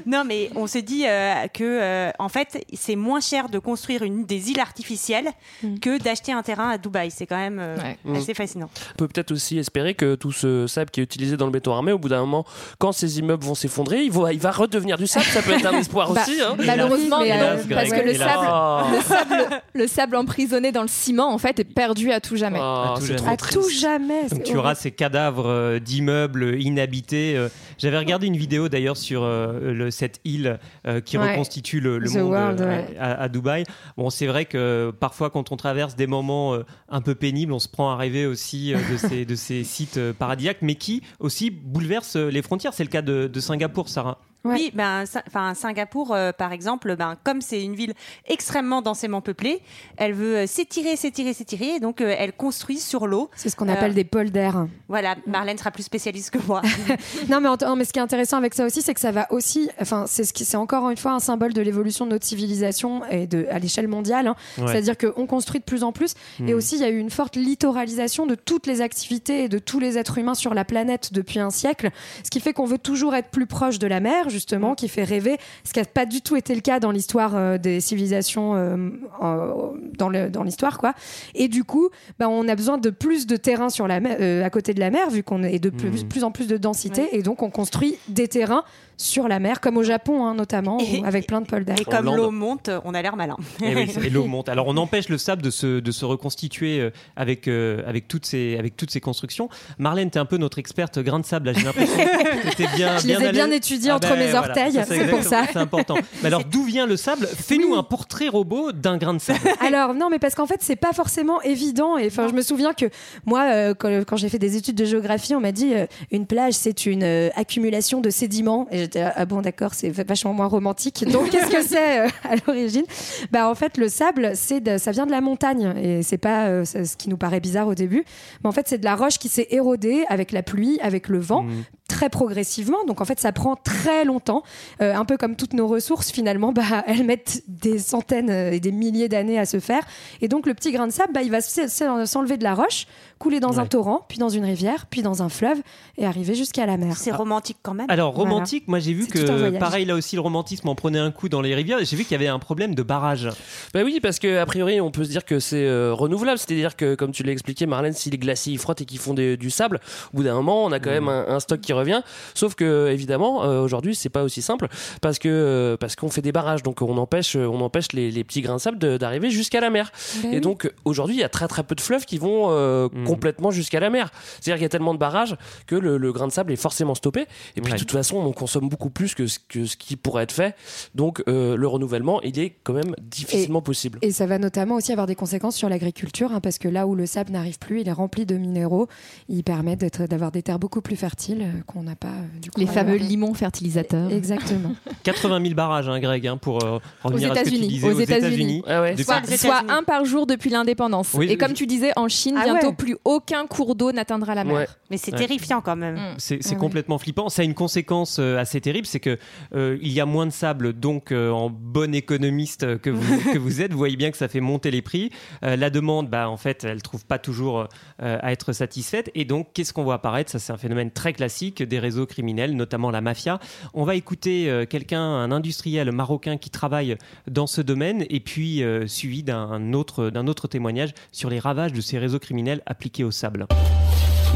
Non, 0.06 0.24
mais 0.26 0.50
on 0.56 0.68
se 0.68 0.80
dit 0.80 1.06
euh, 1.08 1.48
que 1.48 1.64
euh, 1.64 2.12
en 2.20 2.28
fait, 2.30 2.66
c'est 2.74 2.96
moins 2.98 3.22
cher 3.22 3.48
de 3.50 3.58
construire 3.58 4.04
une 4.04 4.26
des 4.26 4.52
îles 4.52 4.60
artificielles 4.60 5.30
Mm. 5.64 5.80
que 5.80 5.98
d'acheter 6.02 6.32
un 6.34 6.42
terrain 6.44 6.70
à 6.72 6.78
Dubaï. 6.78 7.12
C'est 7.12 7.26
quand 7.26 7.38
même 7.38 7.60
euh, 7.60 7.78
Ouais. 8.06 8.18
assez 8.18 8.34
fascinant. 8.34 8.70
On 8.94 8.98
peut 8.98 9.08
peut-être 9.08 9.32
aussi 9.32 9.58
espérer 9.58 9.94
que 9.94 10.16
tout 10.16 10.32
ce 10.32 10.68
sable 10.68 10.92
qui 10.92 11.00
est 11.00 11.04
utilisé 11.04 11.38
dans 11.38 11.46
le 11.46 11.52
béton 11.52 11.74
armé, 11.74 11.92
au 11.92 11.98
bout 12.00 12.10
d'un 12.10 12.20
moment, 12.20 12.46
quand 12.80 12.92
ces 12.92 13.20
immeubles 13.20 13.44
vont 13.46 13.56
s'effondrer, 13.56 14.04
il 14.04 14.12
va, 14.12 14.34
il 14.34 14.40
va 14.40 14.52
redevenir 14.52 14.98
du 14.98 15.08
sable. 15.08 15.26
Ça 15.26 15.42
peut 15.42 15.52
être 15.54 15.66
un 15.66 15.78
espoir 15.78 16.12
Bah, 16.14 16.22
aussi. 16.22 16.42
Hein. 16.42 16.56
Malheureusement, 16.66 17.22
parce 17.70 17.90
que 17.90 17.96
le 18.06 18.14
hélas. 18.16 18.30
sable, 18.30 18.48
Oh. 18.52 18.82
le 18.96 19.02
sable, 19.02 19.62
le 19.74 19.88
sable 19.88 20.16
emprisonné 20.16 20.72
dans 20.72 20.82
le 20.82 20.88
ciment, 20.88 21.34
en 21.34 21.38
fait, 21.38 21.60
est 21.60 21.64
perdu 21.64 22.12
à 22.12 22.20
tout 22.20 22.36
jamais. 22.36 22.60
Oh, 22.62 22.64
À 22.64 22.94
tout 22.96 23.02
c'est 23.02 23.08
jamais. 23.08 23.18
trop 23.20 23.30
À 23.30 23.38
triste. 23.38 23.60
tout 23.62 23.70
jamais. 23.70 24.22
Donc 24.24 24.30
c'est 24.38 24.44
tu 24.44 24.58
auras 24.58 24.76
ces 24.76 24.92
cadavres 24.92 25.48
euh, 25.48 25.80
d'immeubles 25.80 26.60
inhabités. 26.62 27.36
euh. 27.38 27.50
J'avais 27.78 27.98
regardé 27.98 28.28
une 28.28 28.38
vidéo 28.38 28.70
d'ailleurs 28.70 28.98
sur 28.98 29.24
euh, 29.24 29.74
le- 29.74 29.92
cette 29.92 30.20
île 30.26 30.60
euh, 30.88 31.02
qui 31.02 31.18
Ouais. 31.18 31.32
reconstitue 31.32 31.80
le, 31.80 32.00
le 32.00 32.10
The 32.10 32.16
monde 32.16 32.30
World, 32.32 32.62
euh, 32.62 32.68
ouais. 32.68 32.98
à, 33.00 33.22
à 33.24 33.30
Dubaï. 33.30 33.64
Bon, 33.98 34.10
c'est 34.10 34.28
vrai 34.28 34.46
que 34.46 34.92
parfois 35.00 35.30
quand 35.30 35.52
on 35.52 35.56
traverse 35.58 35.96
des 35.96 36.08
moments 36.08 36.54
euh, 36.56 36.64
un 36.90 37.02
peu 37.02 37.16
pénibles, 37.16 37.54
on 37.54 37.60
se 37.60 37.68
prend 37.68 37.92
à 37.92 37.96
rêver 37.96 38.26
aussi 38.26 38.74
euh, 38.74 38.78
de, 38.92 38.98
ces, 38.98 39.26
de 39.26 39.36
ces 39.36 39.64
sites 39.64 39.98
euh, 39.98 40.14
paradisiaques, 40.14 40.60
mais 40.62 40.76
qui 40.76 41.02
aussi 41.20 41.50
bouleversent 41.52 42.16
euh, 42.18 42.30
les 42.30 42.42
frontières. 42.42 42.74
C'est 42.74 42.84
le 42.84 42.90
cas 42.90 43.02
de, 43.02 43.28
de 43.28 43.40
Singapour, 43.40 43.90
Sarah. 43.90 44.20
Ouais. 44.44 44.56
Oui, 44.56 44.72
ben, 44.74 45.04
enfin 45.28 45.54
Singapour, 45.54 46.14
euh, 46.16 46.32
par 46.32 46.52
exemple, 46.52 46.96
ben, 46.96 47.16
comme 47.24 47.42
c'est 47.42 47.62
une 47.64 47.76
ville 47.76 47.94
extrêmement 48.28 48.82
densément 48.82 49.22
peuplée, 49.22 49.62
elle 49.98 50.14
veut 50.14 50.38
euh, 50.38 50.48
s'étirer, 50.48 50.96
s'étirer, 50.96 51.34
s'étirer, 51.34 51.76
et 51.76 51.80
donc 51.80 52.02
euh, 52.02 52.16
elle 52.18 52.34
construit 52.34 52.80
sur 52.80 53.06
l'eau. 53.06 53.30
C'est 53.36 53.50
ce 53.50 53.56
qu'on 53.56 53.70
Euh, 53.70 53.74
appelle 53.74 53.94
des 53.94 54.04
polders. 54.04 54.66
Voilà, 54.88 55.16
Marlène 55.28 55.58
sera 55.60 55.70
plus 55.70 55.84
spécialiste 55.84 56.32
que 56.32 56.40
moi. 56.48 56.62
Non 57.30 57.40
mais, 57.40 57.50
en- 57.50 57.58
non, 57.62 57.76
mais 57.76 57.86
ce 57.86 57.94
qui 57.94 58.00
est 58.00 58.02
intéressant 58.02 58.38
avec 58.38 58.54
ça 58.56 58.66
aussi, 58.66 58.82
c'est 58.82 58.94
que 58.96 59.00
ça 59.00 59.12
va 59.12 59.32
aussi, 59.32 59.70
enfin, 59.80 60.06
c'est 60.08 60.24
ce 60.24 60.34
qui, 60.34 60.44
c'est 60.46 60.58
encore 60.58 60.90
une 60.90 60.98
fois 60.98 61.12
un 61.14 61.20
symbole 61.20 61.54
de 61.54 61.62
l'évolution 61.62 62.06
de 62.06 62.12
notre 62.12 62.26
civilisation 62.26 63.06
et 63.12 63.28
de 63.28 63.46
à 63.52 63.60
l'échelle 63.60 63.88
mondiale. 63.88 64.28
hein. 64.28 64.36
Ouais. 64.58 64.68
C'est-à-dire 64.68 64.98
qu'on 64.98 65.28
construit 65.28 65.60
de 65.60 65.66
plus 65.66 65.84
en 65.84 65.92
plus. 65.92 66.16
Et 66.40 66.44
Mhm. 66.52 66.54
aussi, 66.56 66.76
il 66.76 66.82
y 66.82 66.86
a 66.86 66.90
eu 66.90 66.98
une 66.98 67.12
forte 67.12 67.36
littoralisation 67.36 68.26
de 68.26 68.34
toutes 68.36 68.66
les 68.66 68.82
activités 68.82 69.44
et 69.44 69.50
de 69.50 69.60
tous 69.60 69.80
les 69.80 69.98
êtres 70.00 70.18
humains 70.18 70.34
sur 70.34 70.54
la 70.56 70.66
planète 70.66 71.14
depuis 71.14 71.40
un 71.40 71.52
siècle. 71.52 71.92
Ce 72.24 72.30
qui 72.32 72.40
fait 72.40 72.54
qu'on 72.54 72.66
veut 72.66 72.80
toujours 72.80 73.14
être 73.14 73.30
plus 73.30 73.46
proche 73.46 73.78
de 73.78 73.86
la 73.88 74.00
mer, 74.00 74.30
justement, 74.32 74.74
qui 74.76 74.88
fait 74.88 75.04
rêver. 75.04 75.38
Ce 75.64 75.74
qui 75.74 75.80
n'a 75.80 75.86
pas 75.86 76.06
du 76.06 76.22
tout 76.22 76.36
été 76.36 76.56
le 76.56 76.62
cas 76.62 76.80
dans 76.80 76.92
l'histoire 76.92 77.36
euh, 77.36 77.58
des 77.58 77.80
civilisations 77.82 78.56
euh, 78.56 78.90
en- 79.20 79.74
dans 80.00 80.44
l'histoire, 80.44 80.78
quoi. 80.78 80.94
Et 81.36 81.48
du 81.48 81.64
coup, 81.64 81.90
bah, 82.18 82.28
on 82.30 82.48
a 82.48 82.56
besoin 82.56 82.78
de 82.78 82.90
plus 82.90 83.28
de 83.28 83.36
terrain 83.36 83.70
sur 83.70 83.88
la 83.88 84.00
mer, 84.00 84.18
euh, 84.20 84.44
à 84.44 84.50
côté 84.50 84.74
de 84.74 84.80
la 84.80 84.90
mer, 84.90 85.10
vu 85.10 85.22
qu'on 85.24 85.44
est 85.44 85.60
de 85.60 85.70
plus, 85.70 86.04
plus 86.06 86.24
en 86.24 86.32
plus 86.32 86.48
de 86.48 86.58
densité. 86.58 87.02
Ouais. 87.04 87.10
Et 87.12 87.22
donc, 87.24 87.44
on 87.44 87.50
construit 87.50 87.98
des 88.08 88.28
terrains 88.28 88.64
sur 88.98 89.28
la 89.28 89.40
mer, 89.40 89.62
comme 89.62 89.78
au 89.78 89.84
Japon, 89.84 90.26
hein, 90.26 90.36
notamment, 90.36 90.78
Et- 90.80 91.04
avec 91.06 91.28
plein 91.28 91.42
de 91.42 91.46
polders. 91.48 91.80
Et 91.80 91.86
comme 91.86 92.16
l'eau 92.16 92.32
monte, 92.32 92.70
on 92.86 92.94
a 92.94 93.02
l'air 93.02 93.16
malin. 93.16 93.38
Et, 93.64 93.76
oui, 93.76 93.92
et 94.06 94.10
l'eau 94.10 94.26
monte. 94.26 94.50
Alors 94.50 94.68
on 94.68 94.78
empêche 94.78 95.10
le 95.10 95.18
sable 95.18 95.42
de 95.42 95.50
se, 95.50 95.80
de 95.80 95.92
se 95.92 96.06
reconstituer 96.06 96.80
euh, 96.80 96.90
avec, 97.16 97.48
euh, 97.48 97.82
avec, 97.88 98.08
toutes 98.08 98.26
ces, 98.26 98.58
avec 98.58 98.78
toutes 98.78 98.92
ces 98.92 99.02
constructions. 99.02 99.50
Marlène, 99.80 100.10
tu 100.12 100.18
es 100.18 100.22
un 100.22 100.26
peu 100.26 100.38
notre 100.38 100.60
experte 100.60 101.00
grain 101.00 101.20
de 101.20 101.26
sable. 101.26 101.48
là. 101.48 101.54
J'ai 101.54 101.64
l'impression 101.66 101.98
que 101.98 102.56
tu 102.56 102.76
bien, 102.76 102.98
Je 102.98 103.08
les 103.08 103.26
ai 103.26 103.32
bien 103.32 103.50
étudiés 103.52 103.90
Ah 103.92 103.96
entre 103.96 104.10
ben, 104.10 104.20
mes 104.20 104.28
voilà. 104.32 104.48
orteils, 104.48 104.80
c'est 104.88 105.08
pour 105.10 105.24
ça. 105.24 105.44
C'est 105.52 105.60
important. 105.60 105.96
Mais 106.22 106.28
alors 106.28 106.44
d'où 106.46 106.64
vient 106.64 106.86
le 106.86 106.98
sable? 106.98 107.28
Fais-nous 107.28 107.72
Oui. 107.72 107.78
un 107.78 107.84
portrait 107.84 108.28
robot 108.28 108.72
d'un 108.72 108.98
grain 108.98 109.14
de 109.14 109.20
sable. 109.20 109.40
Alors 109.66 109.94
non, 109.94 110.10
mais 110.10 110.20
parce 110.20 110.36
qu'en 110.36 110.46
fait, 110.46 110.60
c'est 110.62 110.76
pas 110.76 110.94
forcément 110.94 111.42
évident. 111.42 111.98
Et 111.98 112.08
enfin, 112.08 112.28
je 112.28 112.34
me 112.34 112.42
souviens 112.42 112.74
que 112.74 112.86
moi, 113.26 113.44
euh, 113.52 113.74
quand, 113.74 113.90
quand 114.06 114.16
j'ai 114.18 114.30
fait 114.30 114.40
des 114.40 114.56
études 114.58 114.76
de 114.76 114.86
géographie, 114.86 115.36
on 115.36 115.40
m'a 115.40 115.52
dit 115.52 115.74
euh, 115.74 115.86
une 116.12 116.26
plage, 116.28 116.54
c'est 116.54 116.86
une 116.86 117.04
euh, 117.04 117.30
accumulation 117.36 118.02
de 118.02 118.10
sédiments. 118.10 118.68
Et 118.72 118.81
j'étais 118.82 119.02
ah 119.04 119.26
bon, 119.26 119.42
d'accord, 119.42 119.74
c'est 119.74 119.90
vachement 119.90 120.34
moins 120.34 120.48
romantique. 120.48 121.06
Donc 121.10 121.30
qu'est-ce 121.30 121.52
que 121.52 121.62
c'est 121.62 122.00
euh, 122.00 122.10
à 122.24 122.36
l'origine? 122.46 122.84
Bah 123.32 123.50
en 123.50 123.56
fait, 123.56 123.78
le 123.78 123.88
sable, 123.88 124.32
c'est 124.36 124.80
ça 124.80 124.92
vient 124.92 125.06
de 125.06 125.12
la 125.12 125.22
montagne 125.22 125.74
et 125.78 126.04
c'est 126.04 126.18
pas 126.18 126.48
euh, 126.48 126.66
ce 126.66 126.96
qui 126.96 127.10
nous 127.10 127.18
paraît 127.18 127.40
bizarre 127.40 127.68
au 127.68 127.76
début. 127.76 128.04
Mais 128.44 128.50
en 128.50 128.52
fait, 128.52 128.68
c'est 128.68 128.78
de 128.78 128.86
la 128.86 128.96
roche 128.96 129.18
qui 129.18 129.30
s'est 129.30 129.48
érodée 129.52 130.04
avec 130.10 130.32
la 130.32 130.44
pluie, 130.44 130.80
avec 130.82 131.08
le 131.08 131.20
vent. 131.20 131.44
Mm. 131.44 131.64
très 131.88 132.10
progressivement. 132.10 132.86
Donc 132.86 133.02
en 133.02 133.06
fait, 133.06 133.20
ça 133.20 133.32
prend 133.32 133.56
très 133.56 134.06
longtemps. 134.06 134.44
Euh, 134.82 134.96
un 134.96 135.06
peu 135.06 135.18
comme 135.18 135.36
toutes 135.36 135.54
nos 135.54 135.68
ressources, 135.68 136.12
finalement, 136.12 136.54
bah, 136.54 136.84
elles 136.88 137.04
mettent 137.04 137.44
des 137.48 137.80
centaines 137.80 138.30
et 138.30 138.60
des 138.60 138.72
milliers 138.72 139.10
d'années 139.10 139.38
à 139.38 139.46
se 139.46 139.60
faire. 139.60 139.84
Et 140.22 140.28
donc 140.28 140.46
le 140.46 140.54
petit 140.54 140.72
grain 140.72 140.88
de 140.88 140.94
sable, 140.94 141.14
bah, 141.14 141.22
il 141.22 141.32
va 141.32 141.42
s'enlever 141.42 142.38
de 142.38 142.44
la 142.44 142.56
roche, 142.56 142.88
couler 143.22 143.40
dans 143.40 143.60
un 143.60 143.66
torrent, 143.68 144.02
puis 144.10 144.18
dans 144.18 144.30
une 144.30 144.44
rivière, 144.46 144.86
puis 144.90 145.02
dans 145.04 145.22
un 145.22 145.30
fleuve, 145.30 145.60
et 145.98 146.06
arriver 146.06 146.34
jusqu'à 146.34 146.66
la 146.66 146.78
mer. 146.78 146.96
C'est 146.98 147.12
romantique 147.12 147.58
quand 147.62 147.74
même. 147.76 147.86
Alors 147.90 148.14
Voilà. 148.14 148.32
romantique, 148.32 148.68
moi 148.68 148.80
j'ai 148.80 148.94
vu 148.94 149.06
que 149.08 149.58
pareil 149.60 149.86
là 149.86 149.96
aussi 149.96 150.16
le 150.16 150.22
romantisme 150.22 150.68
en 150.68 150.76
prenait 150.76 151.00
un 151.00 151.12
coup 151.12 151.30
dans 151.30 151.42
les 151.42 151.54
rivières. 151.54 151.78
J'ai 151.84 151.96
vu 151.96 152.04
qu'il 152.04 152.14
y 152.14 152.16
avait 152.16 152.28
un 152.28 152.40
problème 152.40 152.74
de 152.76 152.84
barrage. 152.84 153.30
Bah 153.74 153.82
oui, 153.86 154.00
parce 154.02 154.18
que 154.20 154.38
a 154.38 154.46
priori, 154.46 154.82
on 154.82 154.90
peut 154.92 155.04
se 155.04 155.10
dire 155.10 155.24
que 155.24 155.40
c'est 155.40 155.66
euh, 155.68 155.94
renouvelable. 155.94 156.40
C'est-à-dire 156.40 156.76
que, 156.76 156.96
comme 156.96 157.12
tu 157.12 157.22
l'as 157.24 157.32
expliqué, 157.32 157.66
Marlène, 157.68 157.94
si 157.94 158.10
les 158.10 158.18
glaciers 158.18 158.54
ils 158.54 158.58
frottent 158.60 158.82
et 158.82 158.86
qu'ils 158.86 159.00
font 159.00 159.14
des- 159.14 159.38
du 159.38 159.50
sable, 159.52 159.80
au 160.14 160.18
bout 160.18 160.24
d'un 160.24 160.34
moment, 160.34 160.66
on 160.66 160.72
a 160.72 160.80
quand 160.80 160.90
même 160.90 161.08
un, 161.08 161.26
un 161.28 161.40
stock 161.40 161.62
qui 161.62 161.74
revient. 161.74 162.02
Sauf 162.34 162.56
que, 162.56 162.90
évidemment, 162.92 163.44
euh, 163.44 163.62
aujourd'hui, 163.62 163.94
c'est 163.96 164.10
pas 164.10 164.24
aussi 164.24 164.42
simple 164.42 164.68
parce 165.02 165.20
que 165.20 165.30
euh, 165.30 165.78
parce 165.78 165.96
qu'on 165.96 166.10
fait 166.10 166.22
des 166.22 166.32
barrages, 166.32 166.64
donc 166.64 166.82
on 166.82 166.98
empêche 166.98 167.36
on 167.36 167.62
empêche 167.62 167.92
les, 167.94 168.10
les 168.12 168.24
petits 168.24 168.42
grains 168.42 168.56
de 168.56 168.62
sable 168.62 168.78
d'arriver 168.98 169.30
jusqu'à 169.30 169.60
la 169.62 169.70
mer. 169.70 169.92
Ben 170.24 170.32
Et 170.32 170.36
oui. 170.36 170.42
donc 170.42 170.72
aujourd'hui, 170.86 171.16
il 171.18 171.20
y 171.20 171.24
a 171.24 171.30
très 171.30 171.48
très 171.48 171.64
peu 171.64 171.76
de 171.76 171.82
fleuves 171.82 172.06
qui 172.06 172.18
vont 172.18 172.48
euh, 172.50 172.88
Mhm. 172.94 173.08
Complètement 173.16 173.52
jusqu'à 173.52 173.80
la 173.80 173.90
mer. 173.90 174.12
C'est-à-dire 174.40 174.56
qu'il 174.56 174.64
y 174.64 174.66
a 174.66 174.70
tellement 174.70 174.94
de 174.94 175.00
barrages 175.00 175.36
que 175.68 175.76
le, 175.76 175.98
le 175.98 176.12
grain 176.14 176.28
de 176.28 176.32
sable 176.32 176.52
est 176.52 176.56
forcément 176.56 176.96
stoppé. 176.96 177.22
Et 177.56 177.62
puis 177.62 177.72
Ouais. 177.72 177.78
de 177.78 177.80
toute 177.84 177.92
façon, 177.92 178.18
on 178.18 178.32
consomme 178.34 178.70
beaucoup 178.70 178.90
plus 178.90 179.16
que 179.16 179.28
ce, 179.28 179.40
que 179.48 179.66
ce 179.66 179.78
qui 179.78 179.96
pourrait 179.96 180.24
être 180.24 180.32
fait. 180.32 180.56
Donc 180.96 181.24
euh, 181.28 181.56
le 181.56 181.68
renouvellement, 181.68 182.22
il 182.22 182.40
est 182.40 182.56
quand 182.64 182.74
même 182.74 182.96
difficilement 183.02 183.62
possible. 183.62 184.00
Et 184.02 184.12
ça 184.12 184.26
va 184.26 184.38
notamment 184.40 184.76
aussi 184.76 184.92
avoir 184.92 185.08
des 185.08 185.16
conséquences 185.16 185.56
sur 185.56 185.70
l'agriculture, 185.70 186.32
hein, 186.32 186.40
parce 186.42 186.58
que 186.58 186.68
là 186.68 186.88
où 186.88 186.96
le 186.96 187.06
sable 187.06 187.32
n'arrive 187.32 187.60
plus, 187.60 187.82
il 187.82 187.88
est 187.88 187.92
rempli 187.94 188.26
de 188.26 188.36
minéraux. 188.36 188.88
Il 189.30 189.44
permet 189.44 189.76
d'être- 189.76 190.06
d'avoir 190.08 190.32
des 190.32 190.42
terres 190.44 190.60
beaucoup 190.60 190.82
plus 190.82 190.96
fertiles 190.96 191.42
euh, 191.42 191.62
qu'on 191.68 191.84
n'a 191.84 191.96
pas 191.96 192.08
euh, 192.08 192.40
du 192.42 192.52
coup. 192.52 192.60
Les 192.60 192.68
fameux 192.68 192.96
limons 192.96 193.34
fertilisateurs. 193.34 194.12
Exactement. 194.12 194.74
80 195.04 195.42
000 195.44 195.54
barrages, 195.56 195.90
hein, 195.90 196.00
Greg, 196.00 196.28
hein, 196.28 196.38
pour 196.38 196.64
euh, 196.64 196.80
Aux 197.04 197.10
revenir 197.10 197.32
à 197.32 197.36
ce 197.36 197.40
que 197.44 197.50
tu 197.50 197.56
États-Unis. 197.56 197.68
disais 197.68 197.88
Aux 197.88 198.00
États-Unis. 198.00 198.64
Ouais. 198.68 198.96
Depuis- 198.96 199.38
Soit, 199.38 199.64
un 199.70 199.84
par 199.84 200.06
jour 200.06 200.26
depuis 200.28 200.50
l'indépendance. 200.50 201.10
Oui, 201.14 201.28
et 201.30 201.38
comme 201.38 201.50
je- 201.50 201.56
tu 201.56 201.68
disais, 201.68 201.92
en 201.96 202.08
Chine, 202.08 202.36
Ah 202.40 202.46
bientôt 202.46 202.68
ouais. 202.70 202.74
plus 202.76 202.98
aucun 203.06 203.48
cours 203.48 203.76
d'eau 203.76 203.92
n'atteindra 203.92 204.36
la 204.36 204.44
mer. 204.44 204.54
Ouais. 204.56 204.68
Mais 204.90 204.98
c'est 204.98 205.12
Ouais. 205.14 205.18
terrifiant 205.20 205.62
quand 205.62 205.76
même. 205.76 205.96
Mm. 205.96 206.16
C'est 206.18 206.46
ouais. 206.52 206.56
complètement 206.58 206.98
flippant. 206.98 207.30
Ça 207.30 207.42
a 207.42 207.46
une 207.46 207.54
conséquence 207.54 208.18
euh, 208.20 208.38
assez 208.38 208.62
terrible, 208.62 208.86
c'est 208.86 209.00
que 209.00 209.18
euh, 209.56 209.78
il 209.82 209.92
y 209.92 210.00
a 210.00 210.06
moins 210.06 210.26
de 210.26 210.32
sable, 210.32 210.74
donc 210.74 211.12
euh, 211.12 211.30
en 211.32 211.50
bon 211.50 211.94
économiste 211.96 212.78
que 212.80 212.90
vous, 212.90 213.32
que 213.34 213.38
vous 213.38 213.62
êtes, 213.62 213.72
vous 213.72 213.78
voyez 213.78 213.98
bien 213.98 214.12
que 214.12 214.18
ça 214.18 214.28
fait 214.28 214.40
monter 214.40 214.72
les 214.72 214.82
prix. 214.82 215.10
Euh, 215.44 215.56
la 215.56 215.70
demande, 215.70 216.10
bah, 216.10 216.30
en 216.30 216.38
fait, 216.38 216.64
elle 216.64 216.82
trouve 216.82 217.06
pas 217.06 217.18
toujours 217.20 217.68
euh, 218.02 218.18
à 218.22 218.32
être 218.32 218.54
satisfaite. 218.54 219.10
Et 219.16 219.26
donc, 219.26 219.50
qu'est-ce 219.54 219.74
qu'on 219.74 219.84
voit 219.84 219.96
apparaître? 219.96 220.32
Ça, 220.32 220.40
c'est 220.40 220.54
un 220.54 220.58
phénomène 220.58 220.92
très 220.92 221.14
classique 221.14 221.64
des 221.64 221.80
réseaux 221.80 222.06
criminels, 222.06 222.56
notamment 222.56 222.92
la 222.92 223.02
mafia. 223.02 223.40
On 223.74 223.84
va 223.84 223.96
écouter 223.96 224.50
euh, 224.50 224.66
quelqu'un, 224.66 225.02
un 225.02 225.32
industriel 225.32 225.92
marocain 225.92 226.38
qui 226.38 226.50
travaille 226.50 226.98
dans 227.30 227.48
ce 227.48 227.62
domaine, 227.62 228.06
et 228.10 228.20
puis 228.20 228.64
euh, 228.64 228.86
suivi 228.88 229.24
d'un 229.24 229.74
autre, 229.74 230.10
d'un 230.10 230.28
autre 230.28 230.48
témoignage 230.48 230.94
sur 231.12 231.30
les 231.30 231.40
ravages 231.40 231.74
de 231.74 231.82
ces 231.82 231.98
réseaux 231.98 232.20
criminels 232.20 232.62
appliqués 232.66 232.91
au 233.00 233.12
sable. 233.12 233.48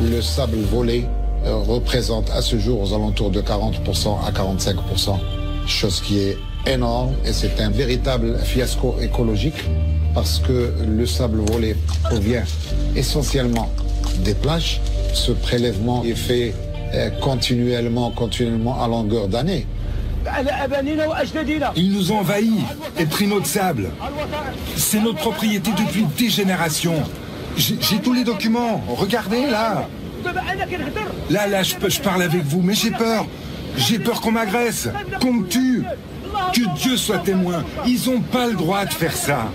Le 0.02 0.22
sable 0.22 0.58
volé 0.58 1.06
euh, 1.46 1.58
représente 1.58 2.30
à 2.32 2.42
ce 2.42 2.58
jour 2.58 2.82
aux 2.82 2.94
alentours 2.94 3.30
de 3.30 3.42
40% 3.42 4.26
à 4.26 4.32
45%, 4.32 5.18
chose 5.68 6.02
qui 6.02 6.20
est 6.20 6.38
énorme 6.66 7.14
et 7.26 7.34
c'est 7.34 7.60
un 7.60 7.70
véritable 7.70 8.38
fiasco 8.40 8.96
écologique 9.02 9.64
parce 10.14 10.40
que 10.40 10.74
le 10.88 11.06
sable 11.06 11.40
volé 11.52 11.76
provient 12.04 12.44
essentiellement 12.96 13.70
des 14.24 14.34
plages. 14.34 14.82
Ce 15.14 15.32
prélèvement 15.32 16.04
est 16.04 16.16
fait 16.16 16.54
euh, 16.94 17.10
continuellement, 17.22 18.12
continuellement 18.12 18.82
à 18.82 18.88
longueur 18.88 19.28
d'année. 19.28 19.68
Ils 21.76 21.92
nous 21.92 22.12
ont 22.12 22.20
envahis 22.20 22.64
et 22.98 23.06
pris 23.06 23.28
notre 23.28 23.46
sable. 23.46 23.90
C'est 24.76 25.00
notre 25.00 25.20
propriété 25.20 25.70
depuis 25.78 26.06
des 26.18 26.30
générations. 26.30 27.04
J'ai 27.58 28.00
tous 28.04 28.14
les 28.14 28.24
documents. 28.24 28.84
Regardez 28.88 29.48
là. 29.48 29.88
Là, 31.30 31.48
là, 31.48 31.64
je 31.64 32.00
parle 32.00 32.24
avec 32.24 32.44
vous, 32.44 32.62
mais 32.62 32.74
j'ai 32.74 32.92
peur. 32.92 33.26
J'ai 33.78 34.00
peur 34.00 34.22
qu'on 34.22 34.32
m'agresse, 34.32 34.90
qu'on 35.22 35.34
me 35.34 35.48
tue. 35.48 35.84
Que 36.54 36.76
Dieu 36.78 36.98
soit 36.98 37.20
témoin. 37.20 37.64
Ils 37.86 38.10
n'ont 38.10 38.22
pas 38.22 38.48
le 38.48 38.54
droit 38.54 38.86
de 38.86 38.94
faire 38.94 39.16
ça. 39.16 39.50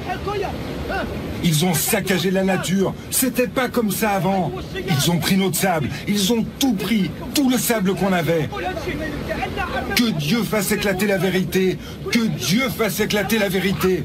Ils 1.42 1.64
ont 1.64 1.74
saccagé 1.74 2.30
la 2.30 2.44
nature. 2.44 2.94
C'était 3.10 3.48
pas 3.48 3.68
comme 3.68 3.90
ça 3.90 4.10
avant. 4.10 4.52
Ils 4.88 5.10
ont 5.10 5.18
pris 5.18 5.36
notre 5.36 5.56
sable. 5.56 5.88
Ils 6.06 6.32
ont 6.32 6.44
tout 6.58 6.74
pris. 6.74 7.10
Tout 7.34 7.48
le 7.48 7.58
sable 7.58 7.94
qu'on 7.94 8.12
avait. 8.12 8.48
Que 9.96 10.10
Dieu 10.10 10.42
fasse 10.42 10.72
éclater 10.72 11.06
la 11.06 11.18
vérité. 11.18 11.78
Que 12.12 12.26
Dieu 12.26 12.68
fasse 12.68 13.00
éclater 13.00 13.38
la 13.38 13.48
vérité. 13.48 14.04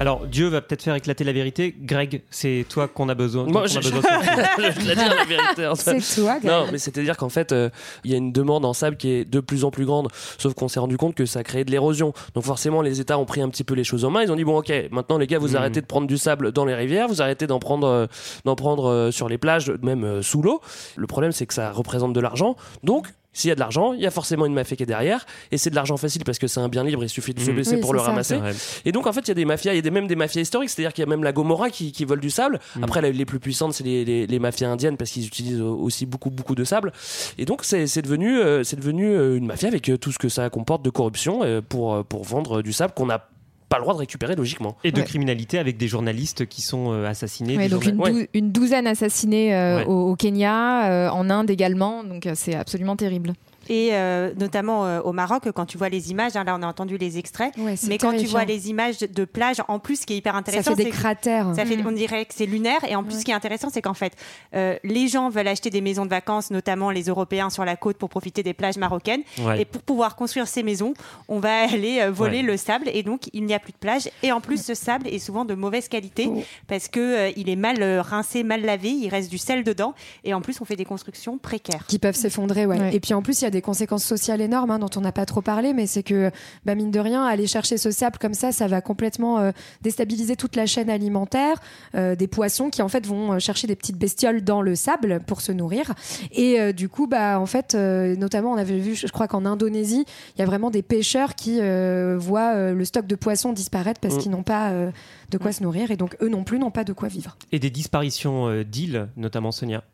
Alors, 0.00 0.26
Dieu 0.26 0.46
va 0.46 0.60
peut-être 0.60 0.82
faire 0.82 0.94
éclater 0.94 1.24
la 1.24 1.32
vérité. 1.32 1.74
Greg, 1.80 2.22
c'est 2.30 2.64
toi 2.68 2.86
qu'on 2.86 3.08
a 3.08 3.16
besoin. 3.16 3.44
Moi, 3.46 3.66
je- 3.66 3.78
besoin 3.80 4.00
je 4.58 4.62
vais 4.62 4.72
te 4.72 4.80
dire 4.94 5.14
la 5.14 5.24
vérité. 5.24 5.66
en 5.66 5.74
fait. 5.74 5.98
C'est 5.98 6.20
toi, 6.22 6.38
Greg. 6.38 6.44
Non, 6.44 6.66
mais 6.70 6.78
c'est-à-dire 6.78 7.16
qu'en 7.16 7.28
fait, 7.28 7.50
euh, 7.50 7.68
il 8.04 8.12
y 8.12 8.14
a 8.14 8.16
une 8.16 8.30
demande 8.32 8.64
en 8.64 8.72
sable 8.72 8.96
qui 8.96 9.10
est 9.10 9.24
de 9.24 9.40
plus 9.40 9.64
en 9.64 9.72
plus 9.72 9.86
grande. 9.86 10.08
Sauf 10.38 10.54
qu'on 10.54 10.68
s'est 10.68 10.78
rendu 10.78 10.96
compte 10.96 11.16
que 11.16 11.26
ça 11.26 11.42
crée 11.42 11.64
de 11.64 11.72
l'érosion. 11.72 12.12
Donc 12.34 12.44
forcément, 12.44 12.80
les 12.80 13.00
États 13.00 13.18
ont 13.18 13.24
pris 13.24 13.40
un 13.40 13.48
petit 13.48 13.64
peu 13.64 13.74
les 13.74 13.82
choses 13.82 14.04
en 14.04 14.10
main. 14.10 14.22
Ils 14.22 14.30
ont 14.30 14.36
dit 14.36 14.44
bon, 14.44 14.58
ok, 14.58 14.72
maintenant 14.92 15.18
les 15.18 15.26
gars, 15.26 15.38
vous 15.40 15.48
Mhm. 15.48 15.56
arrêtez 15.56 15.80
de 15.80 15.86
prendre 15.86 16.06
du 16.06 16.16
sable 16.16 16.52
dans 16.52 16.64
les 16.64 16.74
rivières, 16.76 17.08
vous 17.08 17.20
arrêtez 17.20 17.48
d'en 17.48 17.58
prendre, 17.58 17.88
euh, 17.88 18.06
d'en 18.44 18.54
prendre 18.54 18.88
euh, 18.88 19.10
sur 19.10 19.28
les 19.28 19.36
plages, 19.38 19.72
même 19.82 20.04
euh, 20.04 20.22
sous 20.22 20.42
l'eau. 20.42 20.60
Le 20.96 21.08
problème, 21.08 21.32
c'est 21.32 21.46
que 21.46 21.54
ça 21.54 21.72
représente 21.72 22.12
de 22.12 22.20
l'argent. 22.20 22.54
Donc 22.84 23.08
s'il 23.32 23.48
y 23.48 23.52
a 23.52 23.54
de 23.54 23.60
l'argent, 23.60 23.92
il 23.92 24.00
y 24.00 24.06
a 24.06 24.10
forcément 24.10 24.46
une 24.46 24.54
mafia 24.54 24.76
qui 24.76 24.82
est 24.82 24.86
derrière, 24.86 25.24
et 25.52 25.58
c'est 25.58 25.70
de 25.70 25.74
l'argent 25.74 25.96
facile 25.96 26.24
parce 26.24 26.38
que 26.38 26.46
c'est 26.46 26.60
un 26.60 26.68
bien 26.68 26.82
libre, 26.82 27.02
il 27.04 27.08
suffit 27.08 27.34
de 27.34 27.40
se 27.40 27.50
Mhm. 27.50 27.56
baisser 27.56 27.74
Oui, 27.76 27.80
pour 27.80 27.92
le 27.92 27.98
ça. 28.00 28.06
ramasser. 28.06 28.38
Et 28.84 28.90
donc 28.92 29.06
en 29.06 29.12
fait, 29.12 29.20
il 29.20 29.28
y 29.28 29.30
a 29.30 29.34
des 29.34 29.44
mafias, 29.44 29.72
il 29.72 29.76
y 29.76 29.78
a 29.78 29.82
des, 29.82 29.90
même 29.90 30.06
des 30.06 30.16
mafias 30.16 30.40
historiques, 30.42 30.70
c'est-à-dire 30.70 30.92
qu'il 30.92 31.02
y 31.02 31.06
a 31.06 31.08
même 31.08 31.22
la 31.22 31.32
Gomorra 31.32 31.70
qui, 31.70 31.92
qui 31.92 32.04
vole 32.04 32.20
du 32.20 32.30
sable. 32.30 32.58
Mm. 32.76 32.84
Après, 32.84 33.02
les, 33.02 33.12
les 33.12 33.24
plus 33.24 33.38
puissantes, 33.38 33.74
c'est 33.74 33.84
les, 33.84 34.04
les, 34.04 34.26
les 34.26 34.38
mafias 34.38 34.68
indiennes 34.70 34.96
parce 34.96 35.10
qu'ils 35.10 35.26
utilisent 35.26 35.60
aussi 35.60 36.06
beaucoup 36.06 36.30
beaucoup 36.30 36.54
de 36.54 36.64
sable. 36.64 36.92
Et 37.38 37.44
donc 37.44 37.62
c'est 37.64 38.02
devenu 38.02 38.38
euh, 38.38 38.64
c'est 38.64 38.76
devenu 38.76 39.06
euh, 39.06 39.36
une 39.36 39.46
mafia 39.46 39.68
avec 39.68 39.88
euh, 39.88 39.96
tout 39.98 40.10
ce 40.12 40.18
que 40.18 40.28
ça 40.28 40.48
comporte 40.50 40.82
de 40.84 40.90
corruption 40.90 41.42
euh, 41.44 41.60
pour 41.60 41.94
euh, 41.94 42.02
pour 42.02 42.24
vendre 42.24 42.62
du 42.62 42.72
sable 42.72 42.92
qu'on 42.94 43.06
n'a 43.06 43.28
pas 43.68 43.76
le 43.76 43.82
droit 43.82 43.94
de 43.94 43.98
récupérer 43.98 44.34
logiquement. 44.36 44.76
Et 44.84 44.92
de 44.92 44.98
Ouais. 45.00 45.04
criminalité 45.04 45.58
avec 45.58 45.76
des 45.76 45.88
journalistes 45.88 46.46
qui 46.46 46.62
sont 46.62 46.92
euh, 46.92 47.06
assassinés. 47.06 47.56
Ouais, 47.56 47.68
des 47.68 47.92
donc 47.92 48.28
une, 48.34 48.50
douzaine 48.52 48.86
assassinés 48.86 49.54
euh, 49.54 49.78
Ouais. 49.78 49.84
au, 49.86 50.10
au 50.10 50.16
Kenya, 50.16 50.90
euh, 50.90 51.10
en 51.10 51.28
Inde 51.30 51.50
également, 51.50 52.02
donc 52.04 52.26
euh, 52.26 52.32
c'est 52.34 52.54
absolument 52.54 52.96
terrible. 52.96 53.32
Et 53.68 53.90
euh, 53.92 54.32
notamment 54.38 54.86
euh, 54.86 55.00
au 55.02 55.12
Maroc, 55.12 55.50
quand 55.54 55.66
tu 55.66 55.78
vois 55.78 55.88
les 55.88 56.10
images, 56.10 56.36
hein, 56.36 56.44
là 56.44 56.56
on 56.58 56.62
a 56.62 56.66
entendu 56.66 56.96
les 56.98 57.18
extraits, 57.18 57.52
Ouais, 57.58 57.74
mais 57.86 57.98
quand 57.98 58.16
tu 58.16 58.26
vois 58.26 58.44
les 58.44 58.70
images 58.70 58.98
de, 58.98 59.06
de 59.06 59.24
plage, 59.24 59.56
en 59.68 59.78
plus, 59.78 60.00
ce 60.00 60.06
qui 60.06 60.14
est 60.14 60.16
hyper 60.18 60.32
Ça 60.32 60.38
intéressant, 60.38 60.74
fait 60.76 60.84
des 60.84 60.90
cratères. 60.90 61.54
ça 61.54 61.64
fait, 61.64 61.76
Mm. 61.76 61.86
on 61.86 61.92
dirait 61.92 62.24
que 62.24 62.34
c'est 62.34 62.46
lunaire. 62.46 62.80
Et 62.88 62.96
en 62.96 63.04
plus, 63.04 63.20
ce 63.20 63.24
qui 63.24 63.30
est 63.30 63.34
intéressant, 63.34 63.68
c'est 63.70 63.82
qu'en 63.82 63.94
fait, 63.94 64.12
euh, 64.54 64.76
les 64.84 65.08
gens 65.08 65.28
veulent 65.28 65.48
acheter 65.48 65.70
des 65.70 65.80
maisons 65.80 66.04
de 66.04 66.10
vacances, 66.10 66.50
notamment 66.50 66.90
les 66.90 67.04
Européens 67.04 67.50
sur 67.50 67.64
la 67.64 67.76
côte, 67.76 67.96
pour 67.98 68.08
profiter 68.08 68.42
des 68.42 68.54
plages 68.54 68.76
marocaines. 68.78 69.22
Ouais. 69.40 69.62
Et 69.62 69.64
pour 69.64 69.82
pouvoir 69.82 70.16
construire 70.16 70.48
ces 70.48 70.62
maisons, 70.62 70.94
on 71.28 71.38
va 71.38 71.62
aller 71.72 72.00
euh, 72.00 72.10
voler 72.10 72.38
Ouais. 72.38 72.42
le 72.42 72.56
sable. 72.56 72.88
Et 72.92 73.02
donc, 73.02 73.28
il 73.32 73.44
n'y 73.44 73.54
a 73.54 73.58
plus 73.58 73.72
de 73.72 73.78
plage. 73.78 74.08
Et 74.22 74.32
en 74.32 74.40
plus, 74.40 74.64
ce 74.64 74.74
sable 74.74 75.06
est 75.08 75.18
souvent 75.18 75.44
de 75.44 75.54
mauvaise 75.54 75.88
qualité 75.88 76.26
Oh. 76.30 76.42
parce 76.66 76.88
que 76.88 77.00
euh, 77.00 77.30
il 77.36 77.48
est 77.48 77.56
mal 77.56 77.82
euh, 77.82 78.02
rincé, 78.02 78.42
mal 78.42 78.62
lavé. 78.62 78.90
Il 78.90 79.08
reste 79.08 79.30
du 79.30 79.38
sel 79.38 79.62
dedans. 79.64 79.94
Et 80.24 80.34
en 80.34 80.40
plus, 80.40 80.60
on 80.60 80.64
fait 80.64 80.76
des 80.76 80.84
constructions 80.84 81.38
précaires. 81.38 81.84
qui 81.86 81.98
peuvent 81.98 82.14
s'effondrer, 82.16 82.66
ouais. 82.66 82.78
Ouais. 82.78 82.94
Et 82.94 83.00
puis 83.00 83.14
en 83.14 83.22
plus, 83.22 83.40
il 83.40 83.44
y 83.44 83.46
a 83.46 83.50
des 83.50 83.57
conséquences 83.60 84.04
sociales 84.04 84.40
énormes 84.40 84.70
hein, 84.70 84.78
dont 84.78 84.90
on 84.96 85.00
n'a 85.00 85.12
pas 85.12 85.26
trop 85.26 85.40
parlé, 85.42 85.72
mais 85.72 85.86
c'est 85.86 86.02
que, 86.02 86.30
bah, 86.64 86.74
mine 86.74 86.90
de 86.90 87.00
rien, 87.00 87.24
aller 87.24 87.46
chercher 87.46 87.76
ce 87.78 87.90
sable 87.90 88.18
comme 88.18 88.34
ça, 88.34 88.52
ça 88.52 88.66
va 88.66 88.80
complètement 88.80 89.38
euh, 89.38 89.52
déstabiliser 89.82 90.36
toute 90.36 90.56
la 90.56 90.66
chaîne 90.66 90.90
alimentaire. 90.90 91.56
euh, 91.94 92.14
des 92.16 92.26
poissons 92.28 92.70
qui 92.70 92.82
en 92.82 92.88
fait 92.88 93.06
vont 93.06 93.32
euh, 93.34 93.38
chercher 93.38 93.66
des 93.66 93.76
petites 93.76 93.96
bestioles 93.98 94.42
dans 94.42 94.62
le 94.62 94.74
sable 94.74 95.20
pour 95.26 95.40
se 95.40 95.52
nourrir. 95.52 95.94
Et 96.32 96.60
euh, 96.60 96.72
du 96.72 96.88
coup, 96.88 97.06
bah, 97.06 97.38
en 97.40 97.46
fait, 97.46 97.74
euh, 97.74 98.16
notamment, 98.16 98.52
on 98.52 98.56
avait 98.56 98.78
vu, 98.78 98.94
je 98.94 99.06
crois 99.08 99.28
qu'en 99.28 99.44
Indonésie, 99.44 100.04
il 100.36 100.38
y 100.40 100.42
a 100.42 100.46
vraiment 100.46 100.70
des 100.70 100.82
pêcheurs 100.82 101.34
qui 101.34 101.58
euh, 101.60 102.16
voient 102.18 102.54
euh, 102.54 102.74
le 102.74 102.84
stock 102.84 103.06
de 103.06 103.14
poissons 103.14 103.52
disparaître 103.52 104.00
parce 104.00 104.14
Mm. 104.14 104.18
qu'ils 104.18 104.30
n'ont 104.32 104.42
pas 104.42 104.70
euh, 104.70 104.90
de 105.30 105.38
quoi 105.38 105.52
se 105.52 105.62
nourrir 105.62 105.90
et 105.90 105.96
donc 105.96 106.16
eux 106.22 106.28
non 106.28 106.42
plus 106.44 106.58
n'ont 106.58 106.70
pas 106.70 106.84
de 106.84 106.92
quoi 106.92 107.08
vivre. 107.08 107.36
Et 107.52 107.58
des 107.58 107.70
disparitions 107.70 108.48
euh, 108.48 108.64
d'îles, 108.64 109.08
notamment 109.16 109.52
Sonia? 109.52 109.84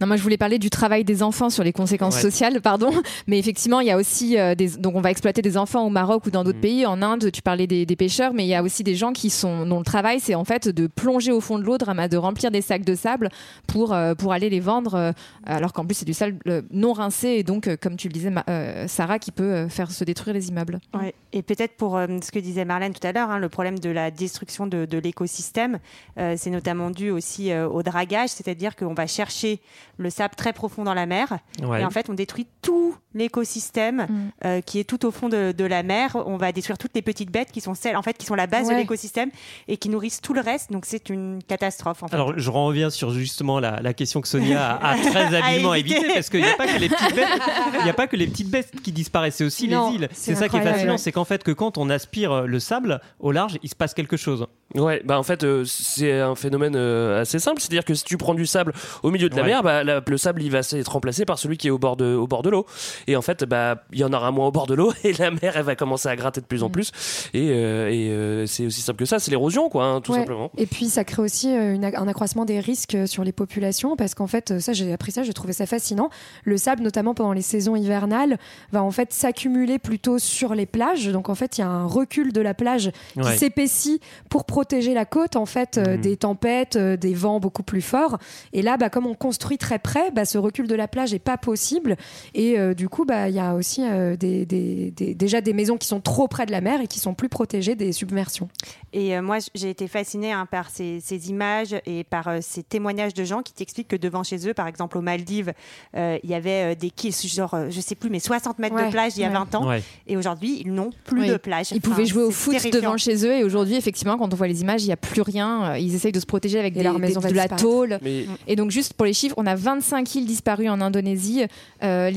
Non, 0.00 0.06
moi 0.06 0.16
je 0.16 0.22
voulais 0.22 0.36
parler 0.36 0.58
du 0.58 0.70
travail 0.70 1.04
des 1.04 1.22
enfants 1.22 1.50
sur 1.50 1.64
les 1.64 1.72
conséquences 1.72 2.16
Ouais. 2.16 2.22
sociales, 2.22 2.60
pardon. 2.60 2.90
Mais 3.26 3.38
effectivement, 3.38 3.80
il 3.80 3.86
y 3.86 3.90
a 3.90 3.96
aussi 3.96 4.38
euh, 4.38 4.54
des. 4.54 4.68
Donc 4.76 4.94
on 4.96 5.00
va 5.00 5.10
exploiter 5.10 5.42
des 5.42 5.56
enfants 5.56 5.86
au 5.86 5.90
Maroc 5.90 6.26
ou 6.26 6.30
dans 6.30 6.44
d'autres 6.44 6.56
Mhm. 6.58 6.62
pays. 6.62 6.86
En 6.86 7.02
Inde, 7.02 7.30
tu 7.32 7.42
parlais 7.42 7.66
des, 7.66 7.86
des 7.86 7.96
pêcheurs, 7.96 8.32
mais 8.34 8.44
il 8.44 8.48
y 8.48 8.54
a 8.54 8.62
aussi 8.62 8.82
des 8.82 8.94
gens 8.94 9.12
qui 9.12 9.30
sont 9.30 9.66
dont 9.66 9.78
le 9.78 9.84
travail 9.84 10.20
c'est 10.20 10.34
en 10.34 10.44
fait 10.44 10.68
de 10.68 10.86
plonger 10.86 11.32
au 11.32 11.40
fond 11.40 11.58
de 11.58 11.64
l'eau, 11.64 11.78
de, 11.78 12.08
de 12.08 12.16
remplir 12.16 12.50
des 12.50 12.60
sacs 12.62 12.84
de 12.84 12.94
sable 12.94 13.28
pour 13.66 13.92
euh, 13.92 14.14
pour 14.14 14.32
aller 14.32 14.50
les 14.50 14.60
vendre. 14.60 14.94
euh, 14.94 15.12
alors 15.46 15.72
qu'en 15.72 15.84
plus 15.84 15.94
c'est 15.94 16.04
du 16.04 16.14
sable 16.14 16.38
euh, 16.48 16.62
non 16.70 16.92
rincé 16.92 17.28
et 17.28 17.42
donc 17.42 17.68
euh, 17.68 17.76
comme 17.80 17.96
tu 17.96 18.08
le 18.08 18.12
disais, 18.12 18.30
Ma- 18.30 18.44
euh, 18.48 18.86
Sarah, 18.88 19.18
qui 19.18 19.30
peut 19.32 19.42
euh, 19.52 19.68
faire 19.68 19.90
se 19.90 20.04
détruire 20.04 20.34
les 20.34 20.48
immeubles. 20.48 20.78
Ouais. 20.98 21.14
Et 21.32 21.42
peut-être 21.42 21.76
pour 21.76 21.96
euh, 21.96 22.06
ce 22.22 22.30
que 22.30 22.38
disait 22.38 22.64
Marlène 22.64 22.92
tout 22.92 23.06
à 23.06 23.12
l'heure, 23.12 23.30
hein, 23.30 23.38
le 23.38 23.48
problème 23.48 23.78
de 23.78 23.90
la 23.90 24.10
destruction 24.10 24.66
de, 24.66 24.84
de 24.84 24.98
l'écosystème, 24.98 25.78
euh, 26.18 26.34
c'est 26.36 26.50
notamment 26.50 26.90
dû 26.90 27.10
aussi 27.10 27.50
euh, 27.52 27.68
au 27.68 27.82
dragage, 27.82 28.30
c'est-à-dire 28.30 28.76
qu'on 28.76 28.94
va 28.94 29.06
chercher 29.06 29.60
le 29.98 30.10
sable 30.10 30.34
très 30.36 30.52
profond 30.52 30.84
dans 30.84 30.94
la 30.94 31.06
mer, 31.06 31.38
Ouais. 31.62 31.80
et 31.80 31.84
en 31.84 31.90
fait 31.90 32.08
on 32.08 32.14
détruit 32.14 32.46
tout 32.62 32.94
l'écosystème 33.12 34.06
Mm. 34.08 34.30
euh, 34.44 34.60
qui 34.60 34.78
est 34.80 34.84
tout 34.84 35.04
au 35.06 35.10
fond 35.10 35.28
de, 35.28 35.52
de 35.52 35.64
la 35.64 35.82
mer. 35.82 36.16
On 36.26 36.36
va 36.36 36.52
détruire 36.52 36.78
toutes 36.78 36.92
les 36.94 37.02
petites 37.02 37.30
bêtes 37.30 37.50
qui 37.52 37.60
sont 37.60 37.74
celles, 37.74 37.96
en 37.96 38.02
fait, 38.02 38.16
qui 38.18 38.26
sont 38.26 38.34
la 38.34 38.46
base 38.46 38.68
de 38.68 38.74
l'écosystème 38.74 39.30
et 39.68 39.76
qui 39.76 39.88
nourrissent 39.88 40.20
tout 40.20 40.34
le 40.34 40.40
reste. 40.40 40.72
Donc 40.72 40.84
c'est 40.86 41.10
une 41.10 41.40
catastrophe. 41.46 42.02
En 42.02 42.08
fait. 42.08 42.14
Alors, 42.14 42.32
je 42.38 42.50
reviens 42.50 42.90
sur 42.90 43.10
justement 43.12 43.60
la, 43.60 43.80
la 43.80 43.94
question 43.94 44.20
que 44.20 44.28
Sonia 44.28 44.72
a, 44.76 44.90
a 44.92 44.96
très 45.10 45.34
habilement 45.34 45.74
éviter. 45.74 45.96
évité, 45.96 46.14
parce 46.14 46.30
qu'il 46.30 46.40
n'y 46.42 46.48
a 46.48 46.54
pas 46.56 46.66
que 46.66 46.78
les 46.78 46.88
petites 46.88 47.14
bêtes, 47.14 47.28
il 47.78 47.84
n'y 47.84 47.90
a 47.90 47.94
pas 47.94 48.06
que 48.06 48.16
les 48.16 48.26
petites 48.26 48.50
bêtes 48.50 48.70
qui 48.82 48.92
disparaissent, 48.92 49.36
c'est 49.36 49.44
aussi 49.44 49.68
Non, 49.68 49.90
les 49.90 49.96
îles. 49.96 50.08
c'est 50.12 50.34
ça 50.34 50.48
qui 50.48 50.56
est 50.56 50.62
fascinant, 50.62 50.92
ouais. 50.92 50.98
c'est 50.98 51.12
qu'en 51.12 51.24
fait, 51.24 51.42
que 51.44 51.52
quand 51.52 51.78
on 51.78 51.90
aspire 51.90 52.42
le 52.46 52.58
sable 52.60 53.00
au 53.20 53.32
large, 53.32 53.58
il 53.62 53.68
se 53.68 53.74
passe 53.74 53.94
quelque 53.94 54.16
chose. 54.16 54.46
Ouais, 54.74 55.02
bah 55.04 55.18
en 55.20 55.22
fait 55.22 55.44
euh, 55.44 55.64
c'est 55.64 56.20
un 56.20 56.34
phénomène 56.34 56.74
euh, 56.74 57.20
assez 57.20 57.38
simple, 57.38 57.60
c'est-à-dire 57.60 57.84
que 57.84 57.94
si 57.94 58.02
tu 58.02 58.16
prends 58.16 58.34
du 58.34 58.44
sable 58.44 58.72
au 59.04 59.10
milieu 59.12 59.28
de 59.28 59.36
la 59.36 59.42
Ouais. 59.42 59.48
mer, 59.48 59.62
bah 59.62 59.84
la- 59.84 60.02
le 60.04 60.18
sable 60.18 60.42
il 60.42 60.50
va 60.50 60.60
être 60.60 60.90
remplacé 60.90 61.24
par 61.24 61.38
celui 61.38 61.58
qui 61.58 61.68
est 61.68 61.70
au 61.70 61.78
bord 61.78 61.96
de 61.96 62.14
au 62.14 62.26
bord 62.26 62.42
de 62.42 62.50
l'eau. 62.50 62.66
Et 63.06 63.16
en 63.16 63.22
fait, 63.22 63.44
bah 63.44 63.84
il 63.92 63.98
y 63.98 64.04
en 64.04 64.12
aura 64.12 64.30
moins 64.30 64.48
au 64.48 64.52
bord 64.52 64.66
de 64.66 64.74
l'eau 64.74 64.92
et 65.04 65.12
la 65.14 65.30
mer 65.30 65.56
elle 65.56 65.62
va 65.64 65.76
commencer 65.76 66.08
à 66.08 66.16
gratter 66.16 66.40
de 66.40 66.46
plus 66.46 66.62
en 66.62 66.70
plus. 66.70 66.92
Et, 67.32 67.50
euh, 67.50 67.88
et 67.90 68.10
euh, 68.10 68.46
c'est 68.46 68.66
aussi 68.66 68.80
simple 68.80 68.98
que 68.98 69.04
ça, 69.04 69.18
c'est 69.18 69.30
l'érosion 69.30 69.68
quoi, 69.68 69.84
hein, 69.86 70.00
tout 70.00 70.12
Ouais. 70.12 70.18
simplement. 70.18 70.50
Et 70.56 70.66
puis 70.66 70.88
ça 70.88 71.04
crée 71.04 71.22
aussi 71.22 71.48
euh, 71.54 71.74
une- 71.74 71.84
un 71.84 72.08
accroissement 72.08 72.44
des 72.44 72.60
risques 72.60 72.96
sur 73.06 73.24
les 73.24 73.32
populations 73.32 73.96
parce 73.96 74.14
qu'en 74.14 74.26
fait, 74.26 74.58
ça 74.60 74.72
j'ai 74.72 74.92
appris 74.92 75.12
ça, 75.12 75.22
j'ai 75.22 75.32
trouvé 75.32 75.52
ça 75.52 75.66
fascinant. 75.66 76.10
Le 76.44 76.56
sable, 76.56 76.82
notamment 76.82 77.14
pendant 77.14 77.32
les 77.32 77.42
saisons 77.42 77.76
hivernales, 77.76 78.38
va 78.72 78.82
en 78.82 78.90
fait 78.90 79.12
s'accumuler 79.12 79.78
plutôt 79.78 80.18
sur 80.18 80.54
les 80.54 80.66
plages. 80.66 81.08
Donc 81.08 81.28
en 81.28 81.34
fait, 81.34 81.58
il 81.58 81.62
y 81.62 81.64
a 81.64 81.68
un 81.68 81.86
recul 81.86 82.32
de 82.32 82.40
la 82.40 82.54
plage 82.54 82.90
qui 83.14 83.20
Ouais. 83.20 83.36
s'épaissit 83.36 84.00
pour 84.28 84.44
protéger 84.44 84.94
la 84.94 85.04
côte 85.04 85.36
en 85.36 85.46
fait 85.46 85.78
Mhm. 85.78 86.00
des 86.00 86.16
tempêtes, 86.16 86.76
des 86.76 87.14
vents 87.14 87.40
beaucoup 87.40 87.62
plus 87.62 87.80
forts. 87.82 88.18
Et 88.52 88.62
là, 88.62 88.76
bah, 88.76 88.90
comme 88.90 89.06
on 89.06 89.14
construit 89.14 89.58
très 89.58 89.78
près, 89.78 90.10
bah, 90.10 90.24
ce 90.24 90.38
recul 90.38 90.66
de 90.66 90.74
la 90.74 90.88
plage 90.88 91.14
est 91.14 91.18
pas 91.18 91.36
possible. 91.36 91.96
Et 92.34 92.58
euh, 92.58 92.73
du 92.74 92.88
coup, 92.88 93.04
bah, 93.04 93.28
il 93.28 93.34
y 93.34 93.38
a 93.40 93.54
aussi 93.54 93.82
euh, 93.82 94.16
des, 94.16 94.44
des- 94.46 94.90
des- 94.90 95.14
déjà 95.14 95.40
des 95.40 95.52
maisons 95.52 95.76
qui 95.76 95.86
sont 95.86 96.00
trop 96.00 96.28
près 96.28 96.46
de 96.46 96.52
la 96.52 96.60
mer 96.60 96.80
et 96.80 96.86
qui 96.86 96.98
sont 97.00 97.14
plus 97.14 97.28
protégées 97.28 97.74
des 97.74 97.92
submersions. 97.92 98.48
Et 98.92 99.16
euh, 99.16 99.22
moi, 99.22 99.38
j'ai 99.54 99.70
été 99.70 99.88
fascinée 99.88 100.32
hein, 100.32 100.46
par 100.50 100.70
ces, 100.70 101.00
ces 101.00 101.30
images 101.30 101.74
et 101.86 102.04
par 102.04 102.28
euh, 102.28 102.38
ces 102.40 102.62
témoignages 102.62 103.14
de 103.14 103.24
gens 103.24 103.42
qui 103.42 103.52
t'expliquent 103.52 103.88
que 103.88 103.96
devant 103.96 104.22
chez 104.22 104.48
eux, 104.48 104.54
par 104.54 104.66
exemple 104.68 104.98
aux 104.98 105.02
Maldives, 105.02 105.52
euh, 105.96 106.18
il 106.22 106.30
y 106.30 106.34
avait 106.34 106.72
euh, 106.72 106.74
des 106.74 106.90
kills, 106.90 107.14
genre, 107.28 107.56
je 107.70 107.80
sais 107.80 107.94
plus, 107.94 108.10
mais 108.10 108.20
60 108.20 108.58
mètres 108.58 108.74
Ouais, 108.74 108.86
de 108.86 108.90
plage 108.90 109.12
il 109.16 109.20
y 109.20 109.24
a 109.24 109.28
ouais. 109.28 109.34
20 109.34 109.54
ans. 109.56 109.68
Ouais. 109.68 109.82
Et 110.06 110.16
aujourd'hui, 110.16 110.62
ils 110.64 110.72
n'ont 110.72 110.90
plus 111.04 111.22
Oui. 111.22 111.28
de 111.28 111.36
plage. 111.36 111.70
Ils 111.72 111.78
Enfin, 111.78 111.90
pouvaient 111.90 112.06
jouer 112.06 112.22
au 112.24 112.30
foot 112.30 112.52
terrifiant. 112.56 112.80
devant 112.80 112.96
chez 112.96 113.24
eux 113.26 113.32
et 113.34 113.44
aujourd'hui, 113.44 113.74
effectivement, 113.76 114.16
quand 114.18 114.32
on 114.32 114.36
voit 114.36 114.48
les 114.48 114.62
images, 114.62 114.82
il 114.82 114.86
n'y 114.86 114.92
a 114.92 114.96
plus 114.96 115.22
rien. 115.22 115.76
Ils 115.76 115.94
essayent 115.94 116.12
de 116.12 116.20
se 116.20 116.26
protéger 116.26 116.58
avec 116.58 116.74
des, 116.74 116.82
de 116.82 117.34
la 117.34 117.48
tôle. 117.48 117.98
Mais 118.02 118.26
Et 118.46 118.56
donc, 118.56 118.70
juste 118.70 118.94
pour 118.94 119.06
les 119.06 119.12
chiffres, 119.12 119.34
on 119.38 119.46
a 119.46 119.54
25 119.54 120.14
îles 120.16 120.26
disparues 120.26 120.68
en 120.68 120.80
Indonésie, 120.80 121.44
euh, 121.82 122.10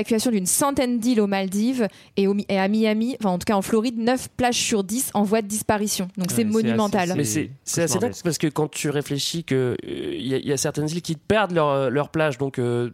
l'évacuation 0.00 0.30
d'une 0.30 0.46
centaine 0.46 0.98
d'îles 0.98 1.20
aux 1.20 1.26
Maldives 1.26 1.86
et, 2.16 2.26
au 2.26 2.34
Mi- 2.34 2.46
et 2.48 2.58
à 2.58 2.68
Miami, 2.68 3.16
enfin 3.20 3.30
en 3.30 3.38
tout 3.38 3.44
cas 3.44 3.54
en 3.56 3.62
Floride, 3.62 3.98
9 3.98 4.28
plages 4.36 4.56
sur 4.56 4.82
10 4.84 5.10
en 5.14 5.22
voie 5.22 5.42
de 5.42 5.46
disparition. 5.46 6.08
Donc 6.16 6.30
c'est 6.30 6.38
Ouais, 6.38 6.42
c'est 6.42 6.44
monumental. 6.44 7.10
assez- 7.10 7.16
Mais 7.44 7.50
c'est 7.64 7.82
assez 7.82 7.98
dingue 7.98 8.12
parce 8.24 8.38
que 8.38 8.46
quand 8.46 8.68
tu 8.70 8.88
réfléchis 8.90 9.44
que 9.44 9.76
euh, 9.84 10.14
il 10.14 10.26
y, 10.26 10.34
a- 10.34 10.38
il 10.38 10.46
y 10.46 10.52
a 10.52 10.56
certaines 10.56 10.88
îles 10.88 11.02
qui 11.02 11.16
perdent 11.16 11.52
leur, 11.52 11.90
leur 11.90 12.08
plage 12.10 12.38
donc 12.38 12.58
euh, 12.58 12.90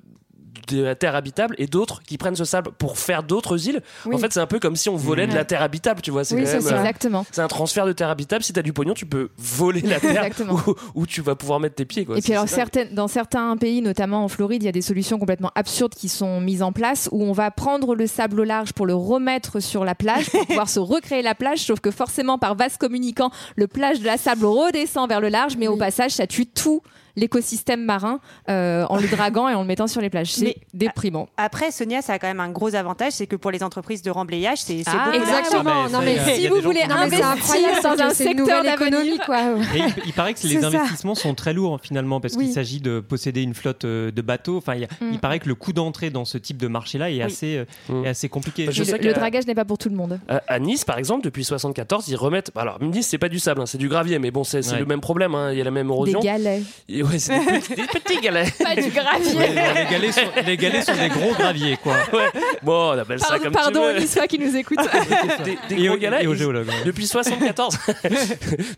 de 0.69 0.83
la 0.83 0.95
terre 0.95 1.15
habitable 1.15 1.55
et 1.59 1.67
d'autres 1.67 2.03
qui 2.03 2.19
prennent 2.19 2.37
ce 2.37 2.45
sable 2.45 2.71
pour 2.79 2.99
faire 2.99 3.23
d'autres 3.23 3.69
îles. 3.69 3.83
Oui. 4.05 4.15
En 4.15 4.19
fait, 4.19 4.33
c'est 4.33 4.41
un 4.41 4.47
peu 4.47 4.59
comme 4.59 4.77
si 4.77 4.89
on 4.89 4.97
volait 4.97 5.27
de 5.27 5.35
la 5.35 5.45
terre 5.45 5.63
habitable, 5.63 6.01
tu 6.03 6.11
vois. 6.11 6.25
C'est 6.25 6.35
Oui, 6.35 6.45
quand 6.45 6.53
même, 6.53 6.67
euh, 6.67 6.79
Exactement. 6.79 7.27
c'est 7.31 7.41
un 7.43 7.49
transfert 7.49 7.87
de 7.87 7.93
terre 7.93 8.11
habitable. 8.11 8.45
Si 8.45 8.53
t'as 8.53 8.63
du 8.63 8.73
pognon, 8.73 8.95
tu 8.95 9.07
peux 9.07 9.31
voler 9.37 9.81
la 9.81 10.01
terre 10.01 10.31
où, 10.51 10.75
où 10.95 11.07
tu 11.07 11.21
vas 11.21 11.35
pouvoir 11.35 11.61
mettre 11.61 11.77
tes 11.77 11.85
pieds. 11.85 12.05
Quoi. 12.05 12.19
Et 12.19 12.23
puis 12.23 12.33
alors 12.33 12.49
certaines, 12.49 12.95
dans 12.95 13.09
certains 13.09 13.57
pays, 13.57 13.83
notamment 13.83 14.25
en 14.25 14.29
Floride, 14.29 14.63
il 14.63 14.67
y 14.67 14.69
a 14.69 14.73
des 14.73 14.83
solutions 14.83 15.19
complètement 15.19 15.51
absurdes 15.55 15.95
qui 15.95 16.09
sont 16.09 16.41
mises 16.41 16.63
en 16.63 16.73
place 16.73 17.09
où 17.13 17.23
on 17.23 17.33
va 17.33 17.51
prendre 17.51 17.95
le 17.95 18.07
sable 18.07 18.41
au 18.41 18.45
large 18.45 18.73
pour 18.73 18.87
le 18.87 18.95
remettre 18.95 19.61
sur 19.61 19.85
la 19.85 19.95
plage 19.95 20.31
pour 20.31 20.47
pouvoir 20.47 20.69
se 20.69 20.81
recréer 20.81 21.23
la 21.23 21.35
plage, 21.35 21.59
sauf 21.61 21.81
que 21.81 21.91
forcément 21.91 22.39
par 22.39 22.55
vase 22.55 22.77
communicant, 22.77 23.31
le 23.57 23.67
plage 23.67 24.01
de 24.01 24.07
la 24.07 24.17
sable 24.17 24.45
redescend 24.45 25.09
vers 25.09 25.21
le 25.21 25.29
large, 25.29 25.57
mais 25.57 25.69
au 25.69 25.77
passage, 25.77 26.13
ça 26.13 26.27
tue 26.27 26.47
tout 26.47 26.83
l'écosystème 27.17 27.85
marin 27.85 28.21
euh, 28.49 28.85
en 28.89 28.97
le 28.99 29.09
draguant 29.09 29.49
et 29.49 29.55
en 29.55 29.63
le 29.63 29.67
mettant 29.67 29.87
sur 29.87 30.01
les 30.01 30.11
plages. 30.11 30.33
C'est 30.33 30.45
Mais- 30.45 30.57
déprimant. 30.75 31.29
Après, 31.37 31.71
Sonia, 31.71 32.03
ça 32.03 32.15
a 32.15 32.19
quand 32.19 32.27
même 32.29 32.41
un 32.41 32.51
gros 32.51 32.75
avantage, 32.75 33.13
c'est 33.13 33.27
que 33.27 33.37
pour 33.37 33.51
les 33.51 33.63
entreprises 33.63 34.03
de 34.03 34.11
remblayage, 34.11 34.59
c'est 34.59 34.79
c'est 34.85 34.91
Ah. 34.91 35.11
Exactement. 35.15 35.85
Mais 35.87 35.91
non 35.93 36.01
mais 36.03 36.19
si 36.37 36.47
a 36.47 36.49
vous 36.51 36.57
des 36.57 36.61
voulez 36.61 36.83
investir 36.83 37.27
incroyable 37.27 37.83
dans 37.83 38.05
un 38.05 38.11
secteur 38.11 38.65
économie 38.65 39.19
quoi. 39.25 39.41
Et 39.75 39.79
il, 39.79 39.95
il 40.07 40.13
paraît 40.13 40.35
que 40.35 40.41
les 40.47 40.61
ça. 40.61 40.67
investissements 40.69 41.15
sont 41.15 41.35
très 41.35 41.53
lourds 41.53 41.79
finalement 41.83 42.21
parce 42.21 42.35
Oui. 42.35 42.45
qu'il 42.47 42.55
s'agit 42.55 42.81
de 42.81 43.01
posséder 43.01 43.43
une 43.43 43.55
flotte 43.55 43.85
euh, 43.85 44.11
de 44.11 44.23
bateaux. 44.23 44.59
Enfin, 44.59 44.75
il, 44.75 44.87
Mm. 45.01 45.11
il 45.13 45.19
paraît 45.19 45.39
que 45.41 45.49
le 45.49 45.55
coût 45.55 45.73
d'entrée 45.73 46.11
dans 46.11 46.25
ce 46.25 46.39
type 46.39 46.57
de 46.59 46.69
marché-là 46.69 47.11
est, 47.11 47.15
Oui. 47.17 47.23
assez, 47.23 47.57
euh, 47.57 47.65
Mm. 47.89 48.05
est 48.05 48.09
assez 48.09 48.29
compliqué. 48.29 48.67
Bah, 48.67 48.73
je 48.73 48.83
Et 48.83 48.85
sais 48.87 48.93
le, 48.93 48.99
que- 48.99 49.05
le 49.05 49.13
dragage 49.15 49.47
n'est 49.47 49.55
pas 49.55 49.65
pour 49.65 49.79
tout 49.79 49.89
le 49.89 49.97
monde. 49.97 50.21
À, 50.29 50.59
Nice, 50.59 50.85
par 50.85 50.99
exemple, 50.99 51.25
depuis 51.25 51.45
74, 51.45 52.09
ils 52.09 52.17
remettent. 52.17 52.51
Alors, 52.57 52.81
Nice, 52.83 53.07
c'est 53.09 53.19
pas 53.19 53.29
du 53.29 53.39
sable, 53.39 53.61
hein, 53.63 53.67
c'est 53.67 53.79
du 53.79 53.89
gravier, 53.89 54.19
mais 54.19 54.31
bon, 54.31 54.45
c'est 54.45 54.67
Ouais. 54.71 54.79
le 54.79 54.87
même 54.87 55.01
problème. 55.01 55.35
hein, 55.35 55.51
Il 55.53 55.59
y 55.59 55.61
a 55.61 55.65
la 55.65 55.71
même 55.71 55.87
Des 55.89 55.93
érosion. 55.93 56.21
galets. 56.21 56.63
Et 56.89 57.03
ouais, 57.11 57.19
c'est 57.19 57.39
des, 57.39 57.45
petits- 57.61 57.75
des 57.75 57.87
petits 57.87 58.21
galets. 58.21 58.53
Pas 58.59 58.75
du 58.75 58.91
gravier. 58.91 59.35
Ouais, 59.35 59.49
non, 59.55 59.63
les, 59.75 59.85
galets 59.91 60.13
sont, 60.15 60.21
les 60.47 60.57
galets 60.57 60.85
sont 60.85 60.95
des 60.97 61.09
gros 61.09 61.33
graviers, 61.35 61.77
quoi. 61.83 61.95
Ouais. 62.13 62.31
Bon, 62.63 62.91
on 62.95 62.99
appelle 62.99 63.19
ça 63.21 63.29
Pardon, 63.29 63.45
comme 63.45 63.53
pardon 63.53 63.81
tu 63.89 63.95
veux. 63.95 64.01
Niçois 64.01 64.27
qui 64.27 64.39
nous 64.39 64.57
écoutent. 64.57 64.79
Des, 65.45 65.59
des 65.69 65.83
Et, 65.83 65.87
gros 65.87 65.97
au- 65.97 65.99
galets. 65.99 66.25
et 66.25 66.27
aux 66.27 66.35
géologues. 66.35 66.69
ouais. 66.69 66.85
Depuis 66.85 67.07
74, 67.07 67.77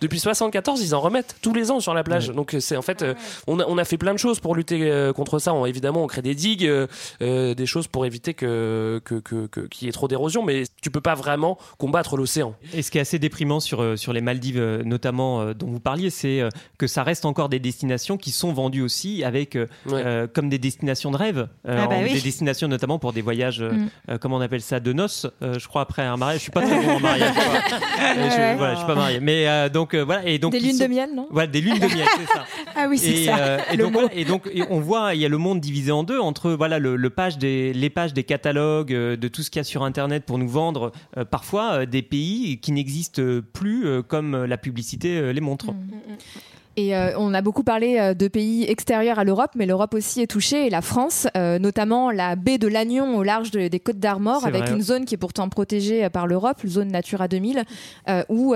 depuis 0.01 0.19
74, 0.21 0.81
ils 0.83 0.95
en 0.95 1.01
remettent 1.01 1.37
tous 1.43 1.53
les 1.55 1.71
ans 1.71 1.81
sur 1.81 1.95
la 1.95 2.03
plage. 2.05 2.29
Donc 2.31 2.57
c'est 2.61 2.77
en 2.77 2.83
fait, 2.83 3.03
euh, 3.03 3.15
on, 3.47 3.61
a, 3.61 3.65
on 3.67 3.79
a 3.79 3.85
fait 3.85 3.99
plein 3.99 4.13
de 4.13 4.19
choses 4.19 4.41
pour 4.41 4.55
lutter 4.55 4.91
euh, 4.91 5.13
contre 5.13 5.39
ça. 5.39 5.55
On- 5.55 5.67
évidemment, 5.67 6.03
on 6.03 6.07
crée 6.07 6.23
des 6.23 6.35
digues, 6.35 6.67
euh, 6.67 6.87
euh, 7.23 7.55
des 7.55 7.67
choses 7.67 7.87
pour 7.89 8.05
éviter 8.07 8.35
que 8.35 9.01
que 9.05 9.17
que- 9.21 9.47
que- 9.47 9.61
qu'il 9.69 9.87
y 9.87 9.89
ait 9.89 9.93
trop 9.93 10.09
d'érosion. 10.09 10.43
Mais 10.45 10.65
tu 10.83 10.91
peux 10.91 11.01
pas 11.01 11.15
vraiment 11.15 11.59
combattre 11.79 12.17
l'océan. 12.17 12.55
Et 12.75 12.83
ce 12.83 12.91
qui 12.91 12.99
est 12.99 13.03
assez 13.03 13.19
déprimant 13.19 13.61
sur, 13.61 13.83
euh, 13.83 13.97
sur 13.97 14.13
les 14.13 14.21
Maldives, 14.21 14.59
euh, 14.59 14.83
notamment 14.85 15.41
euh, 15.41 15.55
dont 15.55 15.69
vous 15.69 15.81
parliez, 15.81 16.11
c'est 16.11 16.41
euh, 16.41 16.49
que 16.79 16.87
ça 16.87 17.03
reste 17.03 17.25
encore 17.25 17.49
des 17.49 17.59
destinations 17.59 18.17
qui 18.19 18.31
sont 18.31 18.53
vendues 18.53 18.83
aussi 18.83 19.25
avec 19.25 19.57
euh, 19.57 19.67
Ouais. 19.87 20.03
euh, 20.05 20.27
comme 20.27 20.49
des 20.51 20.59
destinations 20.59 21.11
de 21.11 21.17
rêve, 21.17 21.49
euh, 21.67 21.79
Ah 21.83 21.87
bah 21.87 21.97
en- 21.97 22.03
oui. 22.03 22.13
des 22.13 22.21
destinations 22.21 22.69
notamment 22.69 22.99
pour 22.99 23.13
des 23.13 23.23
voyages, 23.23 23.63
euh, 23.63 23.73
Mm. 23.73 23.89
euh, 24.11 24.19
comment 24.19 24.37
on 24.37 24.41
appelle 24.41 24.61
ça, 24.61 24.81
de 24.81 24.93
noces, 24.93 25.27
euh, 25.43 25.59
je 25.59 25.67
crois 25.69 25.83
après 25.83 26.03
un 26.03 26.17
mariage. 26.17 26.39
Je 26.39 26.43
suis 26.43 26.53
pas 26.53 26.63
très 26.63 26.75
bon 26.85 26.91
en 26.97 27.01
mariage. 27.01 27.33
quoi. 27.33 27.43
Euh, 27.45 28.31
je, 28.31 28.57
voilà, 28.59 28.75
je 28.75 28.79
suis 28.79 28.87
pas 28.87 28.95
marié. 28.95 29.21
Mais 29.21 29.49
euh, 29.49 29.69
donc 29.69 29.95
euh, 29.95 30.03
voilà 30.05 30.27
et 30.29 30.39
donc 30.39 30.53
Des 30.53 30.61
lunes 30.61 30.73
sont- 30.77 30.85
de 30.85 30.89
miel, 30.91 31.11
non? 31.15 31.27
Voilà, 31.31 31.47
des 31.47 31.61
lunes 31.61 31.79
de 31.79 31.87
miel, 31.87 32.07
c'est 32.19 32.27
ça. 32.27 32.45
Ah 32.77 32.87
oui 32.89 32.99
c'est 32.99 33.25
ça. 33.25 33.37
euh, 33.39 33.59
et 33.73 33.77
donc, 33.77 33.93
voilà, 33.93 34.09
et 34.15 34.25
donc 34.25 34.49
et 34.53 34.63
on 34.71 34.79
voit 34.81 35.15
il 35.15 35.21
y 35.21 35.25
a 35.25 35.29
le 35.29 35.39
monde 35.39 35.61
divisé 35.61 35.91
en 35.91 36.05
deux 36.05 36.21
entre 36.21 36.53
voilà 36.53 36.79
le, 36.79 36.95
le 36.97 37.11
page 37.11 37.39
des 37.39 37.73
les 37.73 37.91
pages 37.91 38.13
des 38.15 38.23
catalogues 38.25 38.93
euh, 38.93 39.17
de 39.17 39.27
tout 39.29 39.43
ce 39.43 39.51
qu'il 39.51 39.59
y 39.59 39.63
a 39.63 39.65
sur 39.65 39.83
internet 39.83 40.25
pour 40.25 40.39
nous 40.39 40.49
vendre 40.49 40.93
euh, 41.17 41.25
parfois 41.25 41.73
euh, 41.81 41.87
des 41.87 42.03
pays 42.03 42.59
qui 42.61 42.73
n'existent 42.73 43.23
plus 43.53 43.87
euh, 43.87 44.03
comme 44.03 44.45
la 44.45 44.57
publicité 44.59 45.19
euh, 45.19 45.33
les 45.33 45.41
montre. 45.41 45.67
Et 46.81 46.95
euh, 46.95 47.11
on 47.19 47.35
a 47.35 47.43
beaucoup 47.43 47.65
parlé 47.65 47.99
euh, 47.99 48.15
de 48.15 48.29
pays 48.29 48.63
extérieurs 48.71 49.19
à 49.19 49.25
l'Europe, 49.25 49.51
mais 49.57 49.67
l'Europe 49.67 49.95
aussi 49.95 50.21
est 50.23 50.29
touchée, 50.29 50.69
et 50.69 50.71
la 50.71 50.81
France, 50.81 51.27
euh, 51.37 51.59
notamment 51.59 52.13
la 52.13 52.37
baie 52.37 52.57
de 52.57 52.69
Lannion 52.69 53.17
au 53.17 53.25
large 53.25 53.51
de- 53.51 53.67
des 53.67 53.81
Côtes 53.81 53.99
d'Armor, 53.99 54.47
avec 54.47 54.63
vrai. 54.63 54.75
une 54.77 54.81
zone 54.83 55.05
qui 55.05 55.17
est 55.17 55.19
pourtant 55.19 55.49
protégée 55.49 56.09
par 56.09 56.29
l'Europe, 56.29 56.59
zone 56.65 56.87
Natura 56.93 57.27
2000, 57.27 57.65
euh, 58.09 58.23
où, 58.29 58.55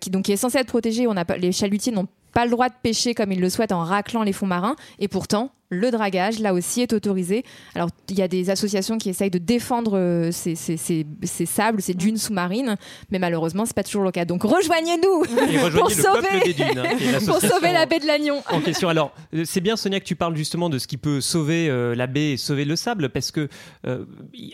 qui, 0.00 0.10
donc, 0.10 0.24
qui 0.24 0.32
est 0.32 0.36
censée 0.36 0.58
être 0.58 0.66
protégée. 0.66 1.06
On 1.06 1.16
a 1.16 1.24
pas, 1.24 1.36
les 1.36 1.52
chalutiers 1.52 1.92
n'ont 1.92 2.08
pas 2.34 2.44
le 2.44 2.50
droit 2.50 2.68
de 2.68 2.74
pêcher 2.82 3.14
comme 3.14 3.30
ils 3.30 3.40
le 3.40 3.48
souhaitent 3.50 3.70
en 3.72 3.84
raclant 3.84 4.24
les 4.24 4.32
fonds 4.32 4.46
marins, 4.46 4.74
et 4.98 5.06
pourtant 5.06 5.50
le 5.70 5.90
dragage 5.92 6.40
là 6.40 6.52
aussi 6.52 6.82
est 6.82 6.92
autorisé. 6.92 7.44
Alors 7.74 7.88
il 8.08 8.18
y 8.18 8.22
a 8.22 8.28
des 8.28 8.50
associations 8.50 8.98
qui 8.98 9.08
essayent 9.08 9.30
de 9.30 9.38
défendre 9.38 9.96
euh, 9.96 10.32
ces, 10.32 10.56
ces- 10.56 10.76
ces- 10.76 11.06
ces 11.22 11.46
sables, 11.46 11.80
ces 11.80 11.94
dunes 11.94 12.16
sous-marines, 12.16 12.76
mais 13.10 13.18
malheureusement 13.20 13.64
c'est 13.66 13.74
pas 13.76 13.84
toujours 13.84 14.02
le 14.02 14.10
cas. 14.10 14.24
Donc 14.24 14.42
rejoignez-nous 14.42 15.24
Et 15.52 15.58
rejoignez 15.58 15.70
Pour 15.80 15.88
le 15.88 15.94
sauver- 15.94 16.28
peuple 16.28 16.44
des 16.44 16.54
dunes. 16.54 16.78
hein, 16.78 17.18
pour 17.26 17.40
sauver 17.40 17.72
la 17.72 17.86
baie 17.86 18.00
de 18.00 18.06
Lannion. 18.06 18.42
en 18.50 18.60
question. 18.60 18.88
Alors, 18.88 19.12
euh, 19.34 19.44
c'est 19.46 19.60
bien 19.60 19.76
Sonia 19.76 20.00
que 20.00 20.04
tu 20.04 20.16
parles 20.16 20.36
justement 20.36 20.68
de 20.68 20.78
ce 20.78 20.88
qui 20.88 20.96
peut 20.96 21.20
sauver 21.20 21.68
euh, 21.70 21.94
la 21.94 22.06
baie 22.08 22.32
et 22.32 22.36
sauver 22.36 22.64
le 22.64 22.74
sable, 22.74 23.08
parce 23.08 23.30
que 23.30 23.48
euh, 23.86 24.04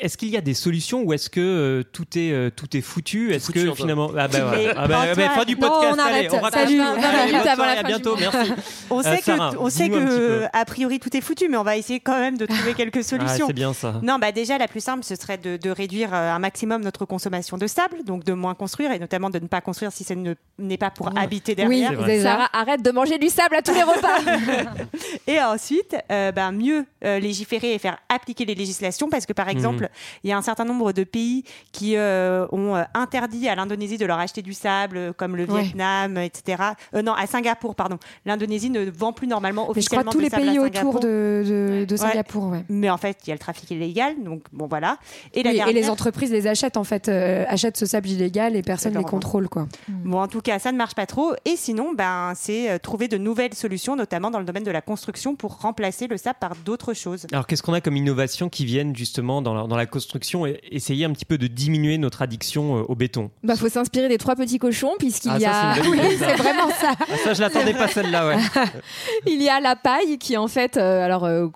est-ce 0.01 0.19
qu'il 0.19 0.29
y 0.29 0.37
a 0.37 0.41
des 0.43 0.55
solutions 0.55 1.03
ou 1.03 1.13
est-ce 1.15 1.31
que 1.31 1.41
euh, 1.41 1.83
tout 1.93 2.07
est 2.19 2.31
euh, 2.33 2.51
tout 2.55 2.77
est 2.77 2.83
foutu? 2.83 3.33
Est-ce 3.33 3.51
que 3.53 3.73
finalement 3.75 4.11
ah 4.19 4.29
bah, 4.29 4.39
Mais 4.53 4.67
ouais. 4.67 4.73
Ah 4.77 4.87
bah, 4.87 5.05
bah, 5.17 5.29
fin 5.31 5.45
du 5.45 5.57
Non, 5.57 5.69
on 5.73 5.93
allez, 5.93 6.01
arrête. 6.29 6.33
on. 6.35 6.51
Salut. 6.51 6.81
Allez, 6.81 7.01
20 7.01 7.25
minutes 7.27 7.33
bonne 7.33 7.49
avant 7.49 7.55
soirée, 7.57 7.75
la 7.75 7.81
à 7.81 7.83
bientôt. 7.85 8.17
Merci. 8.19 8.53
On 8.91 9.03
sait 9.03 9.19
que, 9.23 9.57
on 9.59 9.71
sait 9.71 9.89
que 9.89 10.43
a 10.53 10.65
priori 10.67 10.99
tout 11.09 11.17
est 11.17 11.21
foutu, 11.21 11.49
mais 11.49 11.57
on 11.57 11.63
va 11.63 11.77
essayer 11.77 12.01
quand 12.01 12.19
même 12.19 12.37
de 12.37 12.47
trouver 12.47 12.75
quelques 12.77 12.97
Ah, 12.99 13.03
solutions. 13.03 13.47
c'est 13.47 13.53
bien 13.53 13.73
ça. 13.73 13.95
Non, 14.03 14.19
bah 14.19 14.33
déjà, 14.33 14.59
la 14.59 14.67
plus 14.67 14.81
simple, 14.81 15.05
ce 15.05 15.15
serait 15.15 15.39
de, 15.39 15.57
de 15.57 15.71
réduire 15.71 16.13
euh, 16.13 16.33
un 16.33 16.39
maximum 16.41 16.83
notre 16.83 17.05
consommation 17.05 17.57
de 17.59 17.67
sable, 17.69 18.03
donc 18.05 18.25
de 18.25 18.33
moins 18.33 18.55
construire 18.55 18.91
et 18.91 18.99
notamment 18.99 19.31
de 19.31 19.39
ne 19.39 19.47
pas 19.47 19.61
construire 19.61 19.93
si 19.93 20.03
ce 20.03 20.15
ne- 20.15 20.35
n'est 20.59 20.77
pas 20.79 20.91
pour 20.91 21.17
habiter 21.17 21.53
Oui, 21.53 21.57
derrière. 21.83 21.93
Vrai. 21.93 22.23
Sarah, 22.23 22.49
arrête 22.53 22.83
de 22.83 22.91
manger 22.91 23.19
du 23.19 23.29
sable 23.29 23.55
à 23.57 23.63
tous 23.63 23.75
les 23.75 23.83
repas. 23.85 24.19
Et 25.29 25.41
ensuite, 25.41 25.97
euh, 26.11 26.33
ben, 26.33 26.51
mieux 26.53 26.85
euh, 27.07 27.19
légiférer 27.19 27.75
et 27.75 27.79
faire 27.79 27.99
appliquer 28.09 28.45
les 28.45 28.55
législations 28.55 29.09
parce 29.09 29.27
que, 29.27 29.33
par 29.33 29.49
exemple, 29.49 29.89
il 30.25 30.31
y 30.31 30.33
a 30.33 30.37
un 30.37 30.43
certain 30.43 30.65
nombre 30.65 30.93
de 30.93 31.05
pays 31.05 31.45
qui 31.73 31.97
euh, 31.97 32.47
ont 32.53 32.75
euh, 32.77 32.83
interdit 32.95 33.49
à 33.49 33.55
l'Indonésie 33.55 33.99
de 33.99 34.07
leur 34.07 34.19
acheter 34.19 34.43
du 34.43 34.53
sable, 34.53 35.15
comme 35.17 35.37
le 35.37 35.47
Ouais. 35.47 35.63
Vietnam, 35.63 36.19
etc. 36.19 36.63
Euh, 36.95 37.03
non, 37.03 37.13
à 37.15 37.27
Singapour, 37.27 37.75
pardon. 37.77 37.99
L'Indonésie 38.25 38.69
ne 38.71 38.91
vend 38.91 39.13
plus 39.13 39.29
normalement 39.29 39.69
Mais 39.75 39.81
je 39.81 39.89
crois 39.89 40.01
officiellement 40.01 40.13
tous 40.13 40.19
les 40.19 40.31
pays 40.31 40.59
autour 40.59 40.99
de, 41.01 41.45
de, 41.47 41.85
de 41.85 41.93
Ouais. 41.93 41.97
Singapour, 41.97 42.49
ouais. 42.49 42.65
Mais 42.69 42.91
en 42.91 42.97
fait, 42.97 43.19
il 43.25 43.29
y 43.29 43.31
a 43.31 43.35
le 43.35 43.39
trafic 43.39 43.71
illégal, 43.71 44.15
donc 44.23 44.43
bon 44.53 44.67
voilà. 44.67 44.99
Et 45.35 45.43
la 45.43 45.51
Oui, 45.51 45.61
et 45.69 45.73
les 45.73 45.89
entreprises 45.89 46.31
les 46.33 46.47
achètent 46.47 46.77
en 46.77 46.85
fait, 46.85 47.09
euh, 47.09 47.45
achètent 47.49 47.77
ce 47.77 47.87
sable 47.87 48.09
illégal 48.09 48.57
et 48.57 48.63
personne 48.63 48.93
ne 48.93 48.99
les 48.99 49.05
contrôle 49.05 49.49
quoi. 49.49 49.67
Bon, 49.89 50.21
en 50.21 50.29
tout 50.29 50.41
cas, 50.41 50.59
ça 50.59 50.73
ne 50.73 50.77
marche 50.77 50.95
pas 50.95 51.07
trop. 51.07 51.35
Et 51.45 51.57
sinon, 51.57 51.93
ben, 51.95 52.33
c'est 52.35 52.79
trouver 52.81 53.09
de 53.09 53.17
nouvelles 53.17 53.55
solutions, 53.55 53.97
notamment 53.97 54.31
dans 54.31 54.41
le 54.41 54.45
domaine 54.45 54.65
de 54.65 54.71
la 54.71 54.81
construction, 54.83 55.37
pour 55.37 55.59
remplacer 55.61 56.07
le 56.09 56.17
sable 56.17 56.39
par 56.41 56.55
d'autres 56.57 56.93
Alors, 57.33 57.47
qu'est-ce 57.47 57.63
qu'on 57.63 57.73
a 57.75 57.81
comme 57.81 57.97
innovation 57.97 58.49
qui 58.49 58.65
viennent 58.65 58.95
justement 58.97 59.43
dans 59.43 59.55
la, 59.55 59.67
dans 59.67 59.77
la 59.77 59.87
construction 59.87 60.47
et 60.47 60.61
essayer 60.71 61.05
un 61.05 61.13
petit 61.13 61.25
peu 61.25 61.39
de 61.39 61.47
diminuer 61.47 61.99
notre 61.99 62.23
addiction 62.23 62.79
euh, 62.79 62.83
au 62.89 62.95
béton? 62.95 63.31
Bah, 63.43 63.57
faut 63.57 63.69
s'inspirer 63.69 64.09
des 64.09 64.19
trois 64.19 64.35
petits 64.37 64.59
cochons 64.59 64.93
puisqu'il 64.99 65.31
Ah, 65.33 65.39
y 65.39 65.43
ça, 65.43 65.71
a 65.71 65.75
c'est. 65.75 65.83
C'est 66.19 66.37
vraiment 66.37 66.71
ça. 66.71 66.95
Ah, 67.01 67.17
ça, 67.25 67.35
je 67.35 67.41
l'attendais 67.41 67.75
pas 67.75 67.89
celle-là, 67.89 68.27
ouais. 68.29 68.37
il 69.27 69.43
y 69.43 69.49
a 69.49 69.61
la 69.61 69.77
paille 69.77 70.19
qui 70.19 70.37
en 70.37 70.49
fait 70.49 70.77
euh, 70.77 71.05
alors 71.05 71.25
euh, 71.25 71.49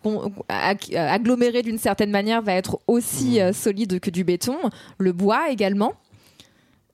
agglomérée 0.88 1.62
d'une 1.62 1.78
certaine 1.78 2.10
manière 2.10 2.42
va 2.42 2.52
être 2.54 2.78
aussi 2.86 3.40
euh, 3.40 3.52
solide 3.52 4.00
que 4.00 4.10
du 4.10 4.24
béton, 4.24 4.56
le 4.98 5.12
bois 5.12 5.50
également. 5.50 5.92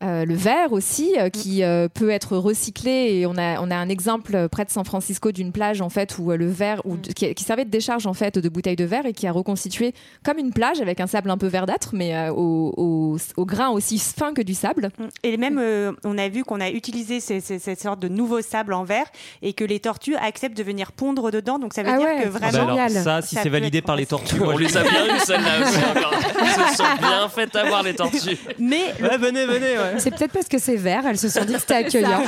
Euh, 0.02 0.26
le 0.26 0.35
verre 0.35 0.72
aussi, 0.72 1.14
euh, 1.18 1.30
qui 1.30 1.62
euh, 1.64 1.88
peut 1.88 2.11
être 2.11 2.37
recyclé. 2.37 2.90
Et 3.14 3.26
on 3.26 3.37
a, 3.38 3.61
on 3.62 3.70
a 3.70 3.76
un 3.76 3.88
exemple 3.88 4.37
euh, 4.37 4.46
près 4.46 4.66
de 4.66 4.70
San 4.70 4.85
Francisco 4.85 5.32
d'une 5.32 5.52
plage 5.52 5.80
en 5.80 5.88
fait 5.88 6.18
où 6.18 6.30
euh, 6.30 6.37
le 6.37 6.46
verre, 6.50 6.82
où, 6.85 6.98
qui, 6.98 7.35
qui 7.35 7.44
servait 7.44 7.64
de 7.64 7.70
décharge 7.70 8.06
en 8.06 8.12
fait 8.12 8.38
de 8.38 8.48
bouteilles 8.50 8.76
de 8.76 8.85
verre 8.85 9.06
et 9.06 9.14
qui 9.14 9.26
a 9.26 9.32
reconstitué 9.32 9.94
comme 10.22 10.37
une 10.37 10.52
plage 10.52 10.82
avec 10.82 11.00
un 11.00 11.06
sable 11.06 11.30
un 11.30 11.38
peu 11.38 11.46
verdâtre, 11.46 11.90
mais 11.94 12.14
euh, 12.14 12.30
au, 12.30 12.74
au, 12.76 13.16
au 13.38 13.46
grain 13.46 13.70
aussi 13.70 13.98
fin 13.98 14.35
que 14.35 14.42
du 14.42 14.52
sable. 14.52 14.90
Et 15.22 15.38
même, 15.38 15.59
euh, 15.59 15.92
on 16.04 16.18
a 16.18 16.28
vu 16.28 16.44
qu'on 16.44 16.61
a 16.61 16.68
utilisé 16.68 17.20
ces- 17.20 17.40
ces- 17.40 17.59
cette 17.59 17.80
sorte 17.80 17.98
de 18.00 18.09
nouveau 18.09 18.42
sable 18.42 18.74
en 18.74 18.85
verre 18.85 19.06
et 19.40 19.54
que 19.54 19.64
les 19.64 19.80
tortues 19.80 20.16
acceptent 20.16 20.59
de 20.59 20.62
venir 20.62 20.92
pondre 20.92 21.30
dedans. 21.30 21.59
Donc 21.59 21.72
ça 21.72 21.82
veut 21.82 21.88
Ah 21.90 21.96
dire 21.96 22.06
ouais, 22.06 22.22
que 22.24 22.28
ah 22.28 22.30
Ah 22.35 22.38
bah 22.40 22.48
vraiment. 22.50 22.74
alors, 22.74 22.88
Génial. 22.90 23.02
ça, 23.02 23.22
si 23.22 23.35
c'est 23.37 23.48
validé 23.48 23.78
être 23.78 23.85
par 23.87 23.96
les 23.96 24.04
tortues, 24.04 24.42
On 24.42 24.59
les 24.59 24.76
a 24.76 24.82
bien 24.82 25.06
eu 25.16 25.18
celle-là 25.20 25.66
aussi 25.66 25.78
encore. 25.78 26.12
Ils 26.42 26.70
se 26.70 26.76
sont 26.76 26.85
bien 26.98 27.28
fait 27.30 27.56
avoir 27.56 27.82
les 27.82 27.94
tortues. 27.94 28.37
Mais 28.59 28.92
Ouais, 29.00 29.16
venez, 29.16 29.46
venez, 29.46 29.78
ouais. 29.78 29.86
C'est 29.99 30.11
peut-être 30.11 30.33
parce 30.33 30.49
que 30.49 30.59
c'est 30.59 30.77
vert, 30.77 31.07
elles 31.07 31.18
se 31.18 31.29
sont 31.29 31.44
dit 31.44 31.55
que 31.55 31.61
c'était 31.61 31.75
accueillant. 31.85 32.22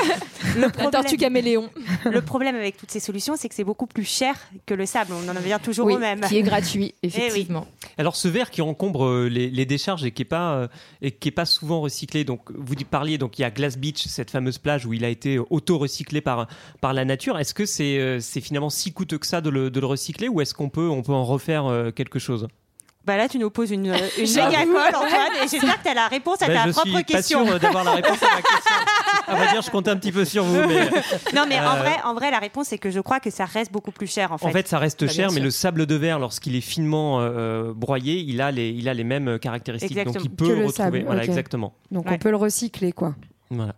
Le 0.57 0.63
La 0.79 0.91
tortue 0.91 1.17
caméléon. 1.17 1.69
le 2.05 2.23
problème 2.23 2.57
avec 2.57 2.77
toutes 2.77 2.91
ces 2.91 3.01
solutions, 3.01 3.35
c'est 3.37 3.49
que 3.49 3.55
c'est 3.55 3.65
beaucoup 3.65 3.87
plus 3.87 4.05
cher 4.05 4.35
que 4.67 4.75
le 4.75 4.87
sable. 4.87 5.13
On 5.13 5.29
en 5.29 5.35
revient 5.35 5.59
toujours 5.63 5.87
Oui, 5.87 5.95
au 5.95 5.99
même. 5.99 6.21
qui 6.21 6.39
est 6.39 6.43
gratuit, 6.43 6.95
effectivement. 7.03 7.67
Alors 7.99 8.17
ce 8.17 8.29
verre 8.29 8.51
qui 8.51 8.63
encombre 8.63 9.05
euh, 9.07 9.29
les, 9.29 9.51
les 9.51 9.67
décharges 9.67 10.05
et 10.05 10.11
qui 10.13 10.23
est 10.23 10.25
pas 10.25 10.55
euh, 10.55 10.69
et 11.03 11.11
qui 11.11 11.29
est 11.29 11.33
pas 11.33 11.45
souvent 11.45 11.81
recyclé. 11.81 12.25
Donc 12.25 12.51
vous 12.55 12.75
parliez 12.89 13.19
donc 13.19 13.39
il 13.39 13.43
y 13.43 13.45
a 13.45 13.51
Glass 13.51 13.77
Beach, 13.77 14.07
cette 14.07 14.31
fameuse 14.31 14.59
plage 14.59 14.87
où 14.87 14.93
il 14.93 15.05
a 15.05 15.09
été 15.09 15.39
auto 15.51 15.79
recyclé 15.79 16.21
par 16.21 16.47
par 16.81 16.93
la 16.93 17.05
nature. 17.05 17.39
Est-ce 17.39 17.55
que 17.55 17.67
c'est 17.67 17.99
euh, 17.99 18.21
c'est 18.21 18.41
finalement 18.41 18.71
si 18.71 18.93
coûteux 18.93 19.19
que 19.19 19.27
ça 19.27 19.41
de 19.41 19.51
le, 19.51 19.71
de 19.71 19.81
le 19.81 19.87
recycler 19.87 20.29
ou 20.29 20.41
est-ce 20.41 20.55
qu'on 20.55 20.69
peut 20.69 20.89
on 20.89 21.03
peut 21.03 21.13
en 21.13 21.25
refaire 21.25 21.67
euh, 21.67 21.91
quelque 21.91 22.19
chose? 22.19 22.47
Bah 23.05 23.17
là, 23.17 23.27
tu 23.29 23.39
nous 23.39 23.49
poses 23.49 23.71
une, 23.71 23.87
une 24.19 24.35
méga 24.35 24.65
colle, 24.67 24.95
Antoine, 24.95 25.33
et 25.43 25.49
j'espère 25.49 25.79
que 25.79 25.83
tu 25.85 25.89
as 25.89 25.95
la 25.95 26.09
réponse 26.09 26.43
à 26.43 26.47
Ben, 26.47 26.55
ta 26.55 26.67
je 26.67 26.73
propre 26.73 26.89
suis 26.89 27.05
question. 27.05 27.39
pas 27.41 27.47
sûr 27.47 27.55
euh, 27.55 27.59
d'avoir 27.59 27.85
la 27.85 27.93
réponse 27.93 28.23
à 28.23 28.27
ma 28.35 28.43
question. 28.43 28.75
À 29.29 29.35
vrai 29.37 29.53
dire, 29.53 29.61
je 29.61 29.71
compte 29.71 29.89
un 29.89 29.97
petit 29.99 30.11
peu 30.13 30.25
sur 30.25 30.43
vous, 30.43 30.57
mais 30.67 30.89
Non, 31.35 31.45
mais 31.49 31.59
en 31.61 31.75
Euh, 31.75 31.79
vrai, 31.81 31.97
en 32.05 32.15
vrai, 32.15 32.31
la 32.31 32.39
réponse, 32.39 32.69
c'est 32.69 32.79
que 32.79 32.91
je 32.91 33.01
crois 33.01 33.21
que 33.21 33.29
ça 33.31 33.45
reste 33.45 33.71
beaucoup 33.73 33.91
plus 33.93 34.07
cher, 34.07 34.33
en 34.33 34.39
fait. 34.39 34.47
En 34.47 34.51
fait, 34.51 34.67
ça 34.69 34.79
reste 34.79 35.05
Bah, 35.05 35.13
cher, 35.13 35.29
mais 35.29 35.35
sûr. 35.37 35.45
le 35.45 35.51
sable 35.51 35.85
de 35.87 35.95
verre, 35.95 36.19
lorsqu'il 36.19 36.55
est 36.57 36.61
finement 36.63 37.21
euh, 37.21 37.73
broyé, 37.75 38.21
il 38.21 38.41
a 38.41 38.51
les, 38.51 38.71
il 38.71 38.89
a 38.89 38.95
les 38.95 39.05
mêmes 39.05 39.39
caractéristiques. 39.39 39.91
Donc, 39.95 40.07
Exactement. 40.17 40.25
il 40.25 40.31
peut 40.37 40.45
Que 40.47 40.51
le 40.51 40.57
retrouver. 40.67 40.73
sable, 40.77 41.03
Voilà, 41.05 41.25
exactement. 41.25 41.75
Donc 41.91 42.07
Ouais. 42.07 42.13
on 42.15 42.19
peut 42.19 42.31
le 42.31 42.37
recycler, 42.37 42.93
quoi. 42.93 43.15
Voilà. 43.51 43.75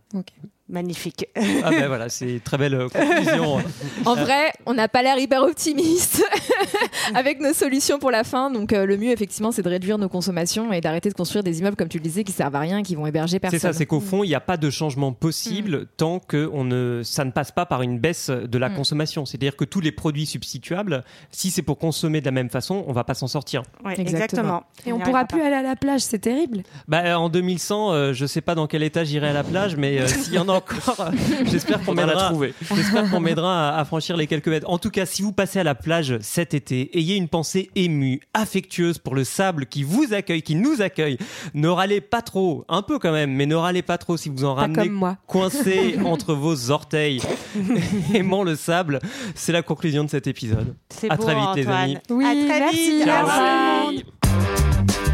Magnifique. 0.71 1.27
Ah 1.37 1.71
ben 1.71 1.87
voilà, 1.89 2.09
c'est 2.09 2.35
une 2.35 2.41
très 2.41 2.57
belle 2.59 2.75
euh, 2.75 2.89
conclusion. 2.89 3.59
En 4.07 4.15
vrai, 4.15 4.53
on 4.67 4.75
n'a 4.75 4.89
pas 4.89 5.03
l'air 5.03 5.19
hyper 5.19 5.43
optimiste 5.43 6.25
avec 7.15 7.41
nos 7.41 7.53
solutions 7.53 7.99
pour 7.99 8.11
la 8.11 8.25
fin. 8.25 8.51
Donc, 8.51 8.73
euh, 8.73 8.87
le 8.87 8.97
mieux, 8.97 9.11
effectivement, 9.11 9.53
c'est 9.53 9.63
de 9.63 9.69
réduire 9.69 9.99
nos 9.99 10.09
consommations 10.09 10.73
et 10.73 10.81
d'arrêter 10.81 11.09
de 11.09 11.15
construire 11.15 11.43
des 11.45 11.59
immeubles, 11.61 11.77
comme 11.77 11.89
tu 11.89 11.99
le 11.99 12.03
disais, 12.03 12.25
qui 12.25 12.33
servent 12.33 12.57
à 12.57 12.61
rien, 12.61 12.83
qui 12.83 12.95
vont 12.95 13.07
héberger 13.07 13.39
personne. 13.39 13.59
C'est 13.59 13.67
ça, 13.67 13.73
c'est 13.73 13.87
qu'au 13.87 14.01
fond, 14.01 14.25
il 14.25 14.29
n'y 14.29 14.35
a 14.35 14.41
pas 14.41 14.57
de 14.57 14.71
changement 14.71 15.13
possible 15.13 15.87
tant 15.97 16.19
que 16.19 16.49
on 16.53 16.65
ne, 16.65 17.03
ça 17.05 17.25
ne 17.25 17.31
passe 17.31 17.53
pas 17.53 17.67
par 17.67 17.83
une 17.83 17.99
baisse 17.99 18.31
de 18.31 18.59
la 18.59 18.69
Mm. 18.71 18.75
consommation. 18.75 19.27
C'est-à-dire 19.27 19.57
que 19.57 19.65
tous 19.65 19.81
les 19.81 19.93
produits 19.93 20.27
substituables, 20.27 21.05
si 21.31 21.51
c'est 21.51 21.63
pour 21.63 21.79
consommer 21.79 22.21
de 22.21 22.27
la 22.27 22.31
même 22.33 22.51
façon, 22.51 22.85
on 22.87 22.93
va 22.93 23.05
pas 23.05 23.15
s'en 23.15 23.27
sortir. 23.27 23.63
Ouais, 23.85 23.93
Exactement. 24.01 24.15
exactement. 24.15 24.63
Et 24.87 24.93
on 24.93 24.99
n'y 24.99 25.03
pourra 25.03 25.25
plus 25.25 25.43
aller 25.43 25.57
à 25.57 25.63
la 25.63 25.77
plage, 25.77 26.01
c'est 26.03 26.19
terrible. 26.21 26.63
Bah, 26.89 27.19
en 27.19 27.29
2100, 27.29 27.93
euh, 27.93 28.13
je 28.13 28.27
sais 28.27 28.41
pas 28.41 28.55
dans 28.55 28.67
quel 28.67 28.83
état 28.83 29.05
j'irai 29.05 29.29
à 29.29 29.33
la 29.33 29.45
plage, 29.45 29.77
mais 29.77 30.01
euh, 30.01 30.07
s'il 30.07 30.35
y 30.35 30.39
en 30.39 30.49
a 30.49 30.53
encore, 30.61 31.11
j'espère 31.47 31.83
qu'on 31.85 31.95
m'aidera. 31.95 32.29
trouver. 32.31 32.55
J'espère 32.75 33.11
qu'on 33.11 33.21
m'aidera 33.21 33.71
à, 33.71 33.81
à 33.81 33.85
franchir 33.85 34.17
les 34.17 34.27
quelques 34.27 34.49
mètres. 34.49 34.69
En 34.69 34.79
tout 34.79 34.91
cas, 34.91 35.07
si 35.07 35.23
vous 35.23 35.33
passez 35.33 35.59
à 35.59 35.65
la 35.65 35.75
plage 35.75 36.19
cet 36.21 36.55
été, 36.55 36.97
ayez 36.99 37.17
une 37.17 37.29
pensée 37.29 37.71
émue, 37.77 38.21
affectueuse 38.35 38.99
pour 38.99 39.15
le 39.15 39.25
sable 39.25 39.67
qui 39.67 39.83
vous 39.83 40.13
accueille, 40.13 40.43
qui 40.43 40.55
nous 40.55 40.83
accueille. 40.83 41.19
Ne 41.55 41.69
râlez 41.69 42.01
pas 42.01 42.23
trop, 42.23 42.65
un 42.69 42.83
peu 42.83 42.99
quand 42.99 43.13
même, 43.13 43.33
mais 43.33 43.47
ne 43.47 43.55
râlez 43.55 43.83
pas 43.83 43.99
trop 43.99 44.17
si 44.17 44.29
vous 44.29 44.45
en 44.45 44.55
Pas 44.55 44.63
ramenez 44.63 44.91
coincé 45.27 45.99
entre 46.05 46.35
vos 46.35 46.71
orteils. 46.71 47.21
Aimant 48.15 48.43
le 48.45 48.57
sable, 48.57 49.01
c'est 49.35 49.53
la 49.53 49.63
conclusion 49.63 50.05
de 50.05 50.11
cet 50.11 50.27
épisode. 50.27 50.75
C'est 50.89 51.11
À 51.11 51.17
beau, 51.17 51.25
très 51.25 51.35
vite, 51.35 51.49
les 51.57 51.67
amis. 51.69 51.99
Oui, 52.11 52.25
À 52.25 52.33
très 52.33 52.61
merci. 52.61 52.99
vite. 52.99 53.01
Revoir. 53.03 53.87
revoir. 53.89 55.10